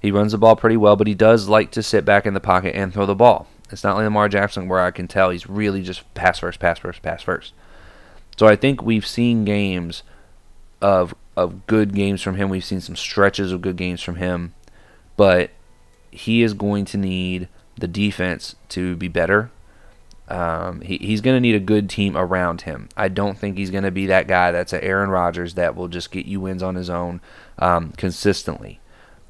He 0.00 0.10
runs 0.10 0.32
the 0.32 0.38
ball 0.38 0.56
pretty 0.56 0.76
well, 0.76 0.96
but 0.96 1.06
he 1.06 1.14
does 1.14 1.48
like 1.48 1.70
to 1.72 1.82
sit 1.82 2.04
back 2.04 2.26
in 2.26 2.34
the 2.34 2.40
pocket 2.40 2.74
and 2.74 2.92
throw 2.92 3.06
the 3.06 3.14
ball. 3.14 3.48
It's 3.70 3.82
not 3.82 3.96
like 3.96 4.04
Lamar 4.04 4.28
Jackson 4.28 4.68
where 4.68 4.80
I 4.80 4.90
can 4.90 5.08
tell 5.08 5.30
he's 5.30 5.48
really 5.48 5.82
just 5.82 6.12
pass 6.14 6.38
first, 6.38 6.60
pass 6.60 6.78
first, 6.78 7.02
pass 7.02 7.22
first. 7.22 7.52
So 8.36 8.46
I 8.46 8.56
think 8.56 8.82
we've 8.82 9.06
seen 9.06 9.44
games 9.44 10.02
of 10.80 11.14
of 11.36 11.66
good 11.66 11.94
games 11.94 12.22
from 12.22 12.36
him. 12.36 12.48
We've 12.48 12.64
seen 12.64 12.80
some 12.80 12.96
stretches 12.96 13.52
of 13.52 13.60
good 13.60 13.76
games 13.76 14.02
from 14.02 14.16
him, 14.16 14.54
but 15.16 15.50
he 16.10 16.42
is 16.42 16.54
going 16.54 16.84
to 16.86 16.96
need 16.96 17.48
the 17.76 17.88
defense 17.88 18.56
to 18.70 18.96
be 18.96 19.08
better. 19.08 19.50
Um, 20.28 20.80
he, 20.80 20.96
he's 20.98 21.20
going 21.20 21.36
to 21.36 21.40
need 21.40 21.54
a 21.54 21.60
good 21.60 21.88
team 21.88 22.16
around 22.16 22.62
him. 22.62 22.88
I 22.96 23.08
don't 23.08 23.38
think 23.38 23.56
he's 23.56 23.70
going 23.70 23.84
to 23.84 23.90
be 23.90 24.06
that 24.06 24.26
guy 24.26 24.50
that's 24.50 24.72
an 24.72 24.80
Aaron 24.82 25.10
Rodgers 25.10 25.54
that 25.54 25.76
will 25.76 25.88
just 25.88 26.10
get 26.10 26.26
you 26.26 26.40
wins 26.40 26.62
on 26.62 26.74
his 26.74 26.90
own 26.90 27.20
um, 27.58 27.92
consistently. 27.92 28.80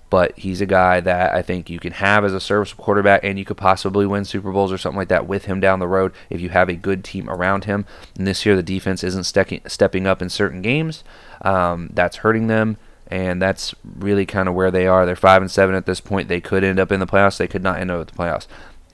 But 0.08 0.38
he's 0.38 0.60
a 0.60 0.66
guy 0.66 1.00
that 1.00 1.34
I 1.34 1.42
think 1.42 1.68
you 1.68 1.80
can 1.80 1.92
have 1.92 2.24
as 2.24 2.32
a 2.32 2.40
serviceable 2.40 2.84
quarterback, 2.84 3.24
and 3.24 3.38
you 3.38 3.44
could 3.44 3.56
possibly 3.56 4.06
win 4.06 4.24
Super 4.24 4.52
Bowls 4.52 4.70
or 4.70 4.78
something 4.78 4.96
like 4.96 5.08
that 5.08 5.26
with 5.26 5.46
him 5.46 5.58
down 5.58 5.80
the 5.80 5.88
road 5.88 6.12
if 6.30 6.40
you 6.40 6.48
have 6.50 6.68
a 6.68 6.74
good 6.74 7.02
team 7.02 7.28
around 7.28 7.64
him. 7.64 7.84
And 8.16 8.24
this 8.26 8.46
year, 8.46 8.54
the 8.54 8.62
defense 8.62 9.02
isn't 9.02 9.24
ste- 9.24 9.68
stepping 9.68 10.06
up 10.06 10.22
in 10.22 10.30
certain 10.30 10.62
games. 10.62 11.02
Um, 11.42 11.90
that's 11.92 12.18
hurting 12.18 12.46
them 12.46 12.78
and 13.08 13.40
that's 13.40 13.74
really 13.84 14.26
kind 14.26 14.48
of 14.48 14.54
where 14.54 14.70
they 14.70 14.86
are. 14.86 15.06
They're 15.06 15.16
five 15.16 15.42
and 15.42 15.50
seven 15.50 15.74
at 15.74 15.86
this 15.86 16.00
point. 16.00 16.28
They 16.28 16.40
could 16.40 16.64
end 16.64 16.80
up 16.80 16.90
in 16.90 17.00
the 17.00 17.06
playoffs. 17.06 17.38
They 17.38 17.48
could 17.48 17.62
not 17.62 17.80
end 17.80 17.90
up 17.90 18.00
at 18.00 18.08
the 18.08 18.14
playoffs 18.14 18.46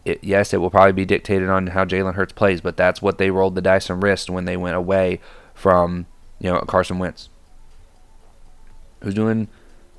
it, 0.04 0.22
yes, 0.22 0.52
it 0.52 0.58
will 0.58 0.70
probably 0.70 0.92
be 0.92 1.04
dictated 1.04 1.48
on 1.48 1.68
how 1.68 1.84
Jalen 1.84 2.14
Hurts 2.14 2.32
plays, 2.32 2.60
but 2.60 2.76
that's 2.76 3.00
what 3.00 3.18
they 3.18 3.30
rolled 3.30 3.54
the 3.54 3.60
dice 3.60 3.88
and 3.88 4.02
risked 4.02 4.30
when 4.30 4.44
they 4.44 4.56
went 4.56 4.76
away 4.76 5.20
from 5.54 6.06
you 6.40 6.50
know 6.50 6.58
Carson 6.60 6.98
Wentz, 6.98 7.28
who's 9.02 9.14
doing 9.14 9.48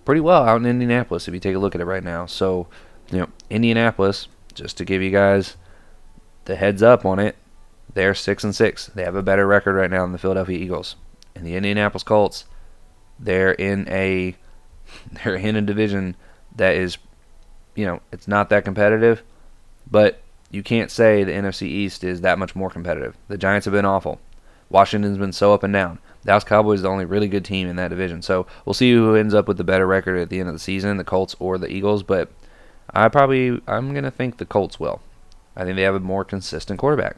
pretty 0.04 0.22
well 0.22 0.44
out 0.44 0.58
in 0.58 0.66
Indianapolis. 0.66 1.28
If 1.28 1.34
you 1.34 1.40
take 1.40 1.56
a 1.56 1.60
look 1.60 1.76
at 1.76 1.82
it 1.82 1.86
right 1.86 2.04
now, 2.04 2.26
so 2.26 2.68
you 3.12 3.20
know 3.20 3.30
Indianapolis, 3.50 4.28
just 4.54 4.78
to 4.78 4.86
give 4.86 5.02
you 5.02 5.12
guys 5.12 5.56
the 6.46 6.58
heads 6.58 6.84
up 6.84 7.06
on 7.06 7.20
it, 7.20 7.38
they're 7.94 8.16
six 8.16 8.44
and 8.44 8.54
six. 8.54 8.88
They 8.88 9.04
have 9.04 9.16
a 9.16 9.24
better 9.24 9.48
record 9.48 9.76
right 9.76 9.92
now 9.92 10.02
than 10.02 10.12
the 10.12 10.18
Philadelphia 10.18 10.60
Eagles 10.60 10.98
and 11.34 11.46
the 11.46 11.56
Indianapolis 11.56 12.04
Colts. 12.04 12.46
They're 13.24 13.54
in 13.54 13.88
a 13.90 14.36
they're 15.12 15.36
in 15.36 15.56
a 15.56 15.62
division 15.62 16.16
that 16.56 16.76
is, 16.76 16.98
you 17.76 17.86
know, 17.86 18.02
it's 18.12 18.28
not 18.28 18.50
that 18.50 18.64
competitive 18.66 19.24
but 19.90 20.22
you 20.50 20.64
can't 20.64 20.92
say 20.92 21.24
the 21.24 21.32
NFC 21.32 21.64
East 21.64 22.04
is 22.04 22.22
that 22.22 22.40
much 22.40 22.56
more 22.56 22.70
competitive. 22.70 23.16
The 23.28 23.38
Giants 23.38 23.66
have 23.66 23.74
been 23.74 23.86
awful. 23.86 24.20
Washington's 24.70 25.18
been 25.18 25.34
so 25.34 25.54
up 25.54 25.64
and 25.64 25.74
down. 25.74 26.00
Dallas 26.26 26.44
Cowboys 26.44 26.80
is 26.80 26.84
the 26.84 26.90
only 26.90 27.06
really 27.06 27.28
good 27.28 27.46
team 27.46 27.68
in 27.68 27.76
that 27.76 27.90
division. 27.90 28.22
So 28.22 28.48
we'll 28.66 28.74
see 28.74 28.94
who 28.94 29.16
ends 29.16 29.34
up 29.34 29.48
with 29.48 29.58
the 29.58 29.64
better 29.64 29.86
record 29.86 30.18
at 30.18 30.30
the 30.30 30.40
end 30.40 30.50
of 30.50 30.56
the 30.56 30.60
season, 30.60 30.98
the 30.98 31.04
Colts 31.04 31.36
or 31.40 31.58
the 31.58 31.72
Eagles. 31.72 32.02
But 32.02 32.32
I 32.90 33.10
probably 33.10 33.62
I'm 33.68 33.94
gonna 33.94 34.12
think 34.12 34.38
the 34.38 34.46
Colts 34.46 34.80
will. 34.80 35.02
I 35.56 35.64
think 35.64 35.76
they 35.76 35.84
have 35.84 35.96
a 35.96 36.00
more 36.00 36.26
consistent 36.26 36.80
quarterback. 36.80 37.18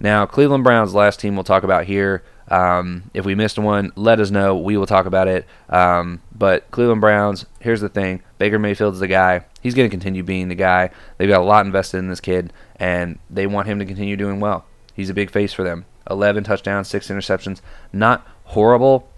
Now, 0.00 0.24
Cleveland 0.24 0.64
Browns, 0.64 0.94
last 0.94 1.20
team 1.20 1.34
we'll 1.34 1.44
talk 1.44 1.62
about 1.62 1.84
here. 1.84 2.24
Um, 2.50 3.10
if 3.14 3.24
we 3.24 3.34
missed 3.34 3.58
one, 3.58 3.92
let 3.94 4.18
us 4.20 4.30
know. 4.30 4.56
We 4.56 4.76
will 4.76 4.86
talk 4.86 5.06
about 5.06 5.28
it. 5.28 5.46
Um, 5.68 6.20
but 6.36 6.70
Cleveland 6.70 7.00
Browns, 7.00 7.46
here's 7.60 7.80
the 7.80 7.88
thing 7.88 8.22
Baker 8.38 8.58
Mayfield's 8.58 9.00
the 9.00 9.06
guy. 9.06 9.44
He's 9.60 9.74
going 9.74 9.88
to 9.88 9.92
continue 9.92 10.22
being 10.22 10.48
the 10.48 10.54
guy. 10.54 10.90
They've 11.16 11.28
got 11.28 11.42
a 11.42 11.44
lot 11.44 11.66
invested 11.66 11.98
in 11.98 12.08
this 12.08 12.20
kid, 12.20 12.52
and 12.76 13.18
they 13.28 13.46
want 13.46 13.68
him 13.68 13.78
to 13.78 13.84
continue 13.84 14.16
doing 14.16 14.40
well. 14.40 14.64
He's 14.94 15.10
a 15.10 15.14
big 15.14 15.30
face 15.30 15.52
for 15.52 15.62
them. 15.62 15.84
11 16.10 16.44
touchdowns, 16.44 16.88
6 16.88 17.08
interceptions. 17.08 17.60
Not 17.92 18.26
horrible, 18.44 19.08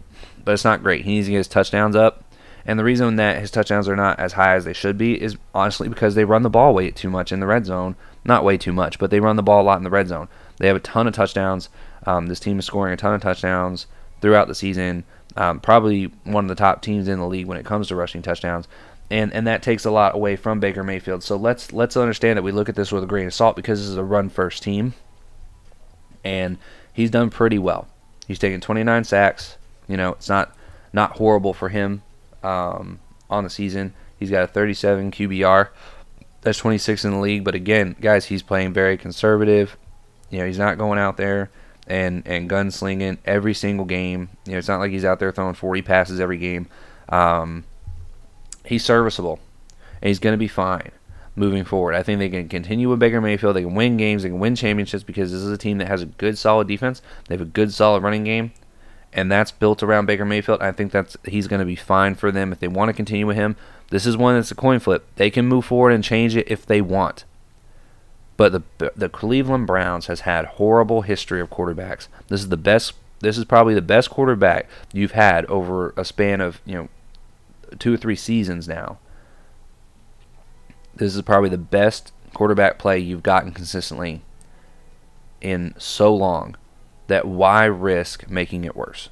but 0.44 0.52
it's 0.52 0.64
not 0.64 0.82
great. 0.82 1.04
He 1.04 1.12
needs 1.12 1.28
to 1.28 1.32
get 1.32 1.38
his 1.38 1.48
touchdowns 1.48 1.96
up. 1.96 2.24
And 2.64 2.78
the 2.78 2.84
reason 2.84 3.16
that 3.16 3.38
his 3.38 3.50
touchdowns 3.50 3.88
are 3.88 3.96
not 3.96 4.20
as 4.20 4.34
high 4.34 4.54
as 4.54 4.64
they 4.64 4.72
should 4.72 4.96
be 4.96 5.20
is 5.20 5.36
honestly 5.54 5.88
because 5.88 6.14
they 6.14 6.24
run 6.24 6.42
the 6.42 6.50
ball 6.50 6.74
way 6.74 6.90
too 6.90 7.10
much 7.10 7.32
in 7.32 7.40
the 7.40 7.46
red 7.46 7.66
zone. 7.66 7.96
Not 8.24 8.44
way 8.44 8.56
too 8.56 8.72
much, 8.72 8.98
but 8.98 9.10
they 9.10 9.18
run 9.20 9.36
the 9.36 9.42
ball 9.42 9.62
a 9.62 9.64
lot 9.64 9.78
in 9.78 9.82
the 9.82 9.90
red 9.90 10.08
zone. 10.08 10.28
They 10.58 10.68
have 10.68 10.76
a 10.76 10.80
ton 10.80 11.08
of 11.08 11.14
touchdowns. 11.14 11.68
Um, 12.06 12.26
this 12.26 12.40
team 12.40 12.58
is 12.58 12.66
scoring 12.66 12.92
a 12.92 12.96
ton 12.96 13.14
of 13.14 13.20
touchdowns 13.20 13.86
throughout 14.20 14.48
the 14.48 14.54
season. 14.54 15.04
Um, 15.36 15.60
probably 15.60 16.04
one 16.24 16.44
of 16.44 16.48
the 16.48 16.54
top 16.54 16.82
teams 16.82 17.08
in 17.08 17.18
the 17.18 17.26
league 17.26 17.46
when 17.46 17.58
it 17.58 17.64
comes 17.64 17.88
to 17.88 17.96
rushing 17.96 18.22
touchdowns. 18.22 18.68
And, 19.10 19.32
and 19.32 19.46
that 19.46 19.62
takes 19.62 19.84
a 19.84 19.90
lot 19.90 20.14
away 20.14 20.36
from 20.36 20.60
Baker 20.60 20.82
Mayfield. 20.82 21.22
So 21.22 21.36
let's 21.36 21.72
let's 21.72 21.96
understand 21.96 22.38
that 22.38 22.42
we 22.42 22.52
look 22.52 22.68
at 22.68 22.76
this 22.76 22.90
with 22.90 23.04
a 23.04 23.06
grain 23.06 23.26
of 23.26 23.34
salt 23.34 23.56
because 23.56 23.78
this 23.80 23.88
is 23.88 23.96
a 23.96 24.04
run 24.04 24.30
first 24.30 24.62
team, 24.62 24.94
and 26.24 26.56
he's 26.94 27.10
done 27.10 27.28
pretty 27.28 27.58
well. 27.58 27.88
He's 28.26 28.38
taken 28.38 28.60
29 28.60 29.04
sacks. 29.04 29.58
You 29.86 29.98
know, 29.98 30.12
it's 30.12 30.30
not 30.30 30.56
not 30.94 31.12
horrible 31.18 31.52
for 31.52 31.68
him 31.68 32.02
um, 32.42 33.00
on 33.28 33.44
the 33.44 33.50
season. 33.50 33.92
He's 34.18 34.30
got 34.30 34.44
a 34.44 34.46
37 34.46 35.10
QBR. 35.10 35.68
That's 36.40 36.58
26 36.58 37.04
in 37.04 37.10
the 37.10 37.18
league. 37.18 37.44
But 37.44 37.54
again, 37.54 37.96
guys, 38.00 38.26
he's 38.26 38.42
playing 38.42 38.72
very 38.72 38.96
conservative. 38.96 39.76
You 40.30 40.38
know, 40.38 40.46
he's 40.46 40.58
not 40.58 40.78
going 40.78 40.98
out 40.98 41.18
there 41.18 41.50
and 41.86 42.22
and 42.26 42.48
gunslinging 42.48 43.18
every 43.24 43.54
single 43.54 43.86
game. 43.86 44.28
You 44.46 44.52
know, 44.52 44.58
it's 44.58 44.68
not 44.68 44.80
like 44.80 44.92
he's 44.92 45.04
out 45.04 45.18
there 45.18 45.32
throwing 45.32 45.54
40 45.54 45.82
passes 45.82 46.20
every 46.20 46.38
game. 46.38 46.68
Um, 47.08 47.64
he's 48.64 48.84
serviceable, 48.84 49.40
and 50.00 50.08
he's 50.08 50.18
going 50.18 50.34
to 50.34 50.38
be 50.38 50.48
fine 50.48 50.90
moving 51.34 51.64
forward. 51.64 51.94
I 51.94 52.02
think 52.02 52.18
they 52.18 52.28
can 52.28 52.48
continue 52.48 52.88
with 52.88 52.98
Baker 52.98 53.20
Mayfield. 53.20 53.56
They 53.56 53.62
can 53.62 53.74
win 53.74 53.96
games. 53.96 54.22
They 54.22 54.28
can 54.28 54.38
win 54.38 54.54
championships 54.54 55.02
because 55.02 55.32
this 55.32 55.40
is 55.40 55.50
a 55.50 55.58
team 55.58 55.78
that 55.78 55.88
has 55.88 56.02
a 56.02 56.06
good, 56.06 56.36
solid 56.36 56.68
defense. 56.68 57.00
They 57.26 57.34
have 57.34 57.40
a 57.40 57.46
good, 57.46 57.72
solid 57.72 58.02
running 58.02 58.24
game, 58.24 58.52
and 59.12 59.30
that's 59.30 59.50
built 59.50 59.82
around 59.82 60.06
Baker 60.06 60.24
Mayfield. 60.24 60.62
I 60.62 60.72
think 60.72 60.92
that's 60.92 61.16
he's 61.24 61.48
going 61.48 61.60
to 61.60 61.66
be 61.66 61.76
fine 61.76 62.14
for 62.14 62.30
them 62.30 62.52
if 62.52 62.60
they 62.60 62.68
want 62.68 62.88
to 62.90 62.94
continue 62.94 63.26
with 63.26 63.36
him. 63.36 63.56
This 63.90 64.06
is 64.06 64.16
one 64.16 64.34
that's 64.34 64.50
a 64.50 64.54
coin 64.54 64.78
flip. 64.78 65.06
They 65.16 65.30
can 65.30 65.46
move 65.46 65.66
forward 65.66 65.90
and 65.90 66.02
change 66.02 66.36
it 66.36 66.50
if 66.50 66.64
they 66.64 66.80
want. 66.80 67.24
But 68.36 68.52
the 68.78 68.92
the 68.96 69.08
Cleveland 69.08 69.66
Browns 69.66 70.06
has 70.06 70.20
had 70.20 70.44
horrible 70.46 71.02
history 71.02 71.40
of 71.40 71.50
quarterbacks. 71.50 72.08
This 72.28 72.40
is 72.40 72.48
the 72.48 72.56
best. 72.56 72.94
This 73.20 73.38
is 73.38 73.44
probably 73.44 73.74
the 73.74 73.82
best 73.82 74.10
quarterback 74.10 74.68
you've 74.92 75.12
had 75.12 75.46
over 75.46 75.94
a 75.96 76.04
span 76.04 76.40
of 76.40 76.60
you 76.64 76.74
know 76.74 76.88
two 77.78 77.94
or 77.94 77.96
three 77.96 78.16
seasons 78.16 78.66
now. 78.66 78.98
This 80.94 81.14
is 81.14 81.22
probably 81.22 81.48
the 81.48 81.58
best 81.58 82.12
quarterback 82.34 82.78
play 82.78 82.98
you've 82.98 83.22
gotten 83.22 83.52
consistently 83.52 84.22
in 85.40 85.74
so 85.78 86.14
long 86.14 86.56
that 87.08 87.26
why 87.26 87.64
risk 87.64 88.28
making 88.30 88.64
it 88.64 88.76
worse 88.76 89.08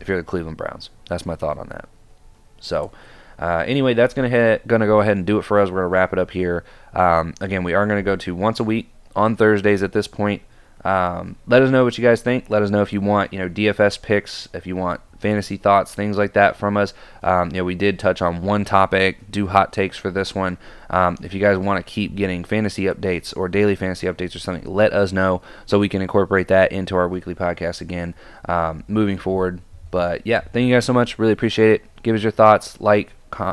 if 0.00 0.08
you're 0.08 0.16
the 0.16 0.24
Cleveland 0.24 0.56
Browns? 0.56 0.90
That's 1.08 1.26
my 1.26 1.34
thought 1.34 1.58
on 1.58 1.68
that. 1.68 1.88
So, 2.60 2.90
uh, 3.38 3.64
anyway, 3.66 3.94
that's 3.94 4.14
gonna 4.14 4.28
hit, 4.28 4.66
gonna 4.66 4.86
go 4.86 5.00
ahead 5.00 5.16
and 5.16 5.26
do 5.26 5.38
it 5.38 5.42
for 5.42 5.60
us. 5.60 5.70
We're 5.70 5.78
gonna 5.78 5.88
wrap 5.88 6.12
it 6.12 6.18
up 6.18 6.30
here. 6.30 6.64
Um, 6.94 7.34
again, 7.40 7.64
we 7.64 7.74
are 7.74 7.86
gonna 7.86 8.02
go 8.02 8.16
to 8.16 8.34
once 8.34 8.60
a 8.60 8.64
week 8.64 8.90
on 9.14 9.36
Thursdays 9.36 9.82
at 9.82 9.92
this 9.92 10.08
point. 10.08 10.42
Um, 10.84 11.36
let 11.46 11.62
us 11.62 11.70
know 11.70 11.84
what 11.84 11.98
you 11.98 12.04
guys 12.04 12.22
think. 12.22 12.48
Let 12.48 12.62
us 12.62 12.70
know 12.70 12.82
if 12.82 12.92
you 12.92 13.00
want, 13.00 13.32
you 13.32 13.40
know, 13.40 13.48
DFS 13.48 14.00
picks, 14.00 14.48
if 14.54 14.66
you 14.66 14.76
want 14.76 15.00
fantasy 15.18 15.56
thoughts, 15.56 15.94
things 15.94 16.16
like 16.16 16.34
that 16.34 16.56
from 16.56 16.76
us. 16.76 16.94
Um, 17.22 17.50
you 17.50 17.56
know, 17.56 17.64
we 17.64 17.74
did 17.74 17.98
touch 17.98 18.22
on 18.22 18.42
one 18.42 18.64
topic, 18.64 19.30
do 19.30 19.48
hot 19.48 19.72
takes 19.72 19.96
for 19.96 20.10
this 20.10 20.34
one. 20.34 20.58
Um, 20.90 21.16
if 21.22 21.34
you 21.34 21.40
guys 21.40 21.58
want 21.58 21.84
to 21.84 21.90
keep 21.90 22.14
getting 22.14 22.44
fantasy 22.44 22.84
updates 22.84 23.36
or 23.36 23.48
daily 23.48 23.74
fantasy 23.74 24.06
updates 24.06 24.36
or 24.36 24.38
something, 24.38 24.72
let 24.72 24.92
us 24.92 25.12
know 25.12 25.42
so 25.64 25.78
we 25.78 25.88
can 25.88 26.02
incorporate 26.02 26.48
that 26.48 26.70
into 26.70 26.94
our 26.94 27.08
weekly 27.08 27.34
podcast 27.34 27.80
again 27.80 28.14
um, 28.48 28.84
moving 28.86 29.18
forward. 29.18 29.60
But 29.90 30.26
yeah, 30.26 30.40
thank 30.40 30.68
you 30.68 30.74
guys 30.74 30.84
so 30.84 30.92
much. 30.92 31.18
Really 31.18 31.32
appreciate 31.32 31.80
it. 31.80 32.02
Give 32.02 32.14
us 32.14 32.22
your 32.22 32.32
thoughts, 32.32 32.80
like, 32.80 33.12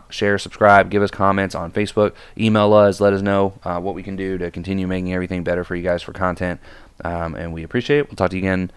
share, 0.10 0.38
subscribe, 0.38 0.90
give 0.90 1.02
us 1.02 1.12
comments 1.12 1.56
on 1.56 1.72
Facebook, 1.72 2.14
email 2.38 2.74
us, 2.74 3.00
let 3.00 3.14
us 3.14 3.22
know 3.22 3.54
uh, 3.64 3.80
what 3.80 3.96
we 3.96 4.04
can 4.04 4.16
do 4.16 4.38
to 4.38 4.52
continue 4.52 4.88
making 4.88 5.14
everything 5.14 5.44
better 5.44 5.64
for 5.64 5.76
you 5.76 5.84
guys 5.84 6.02
for 6.02 6.14
content. 6.14 6.60
Um, 7.04 7.36
and 7.36 7.54
we 7.54 7.64
appreciate 7.64 8.00
it. 8.00 8.10
We'll 8.10 8.16
talk 8.16 8.32
to 8.32 8.38
you 8.38 8.42
again 8.44 8.72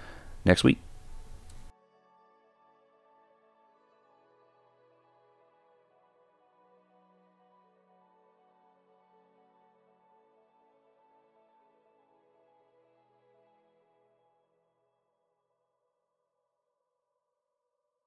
next 0.45 0.65
week. 0.65 0.86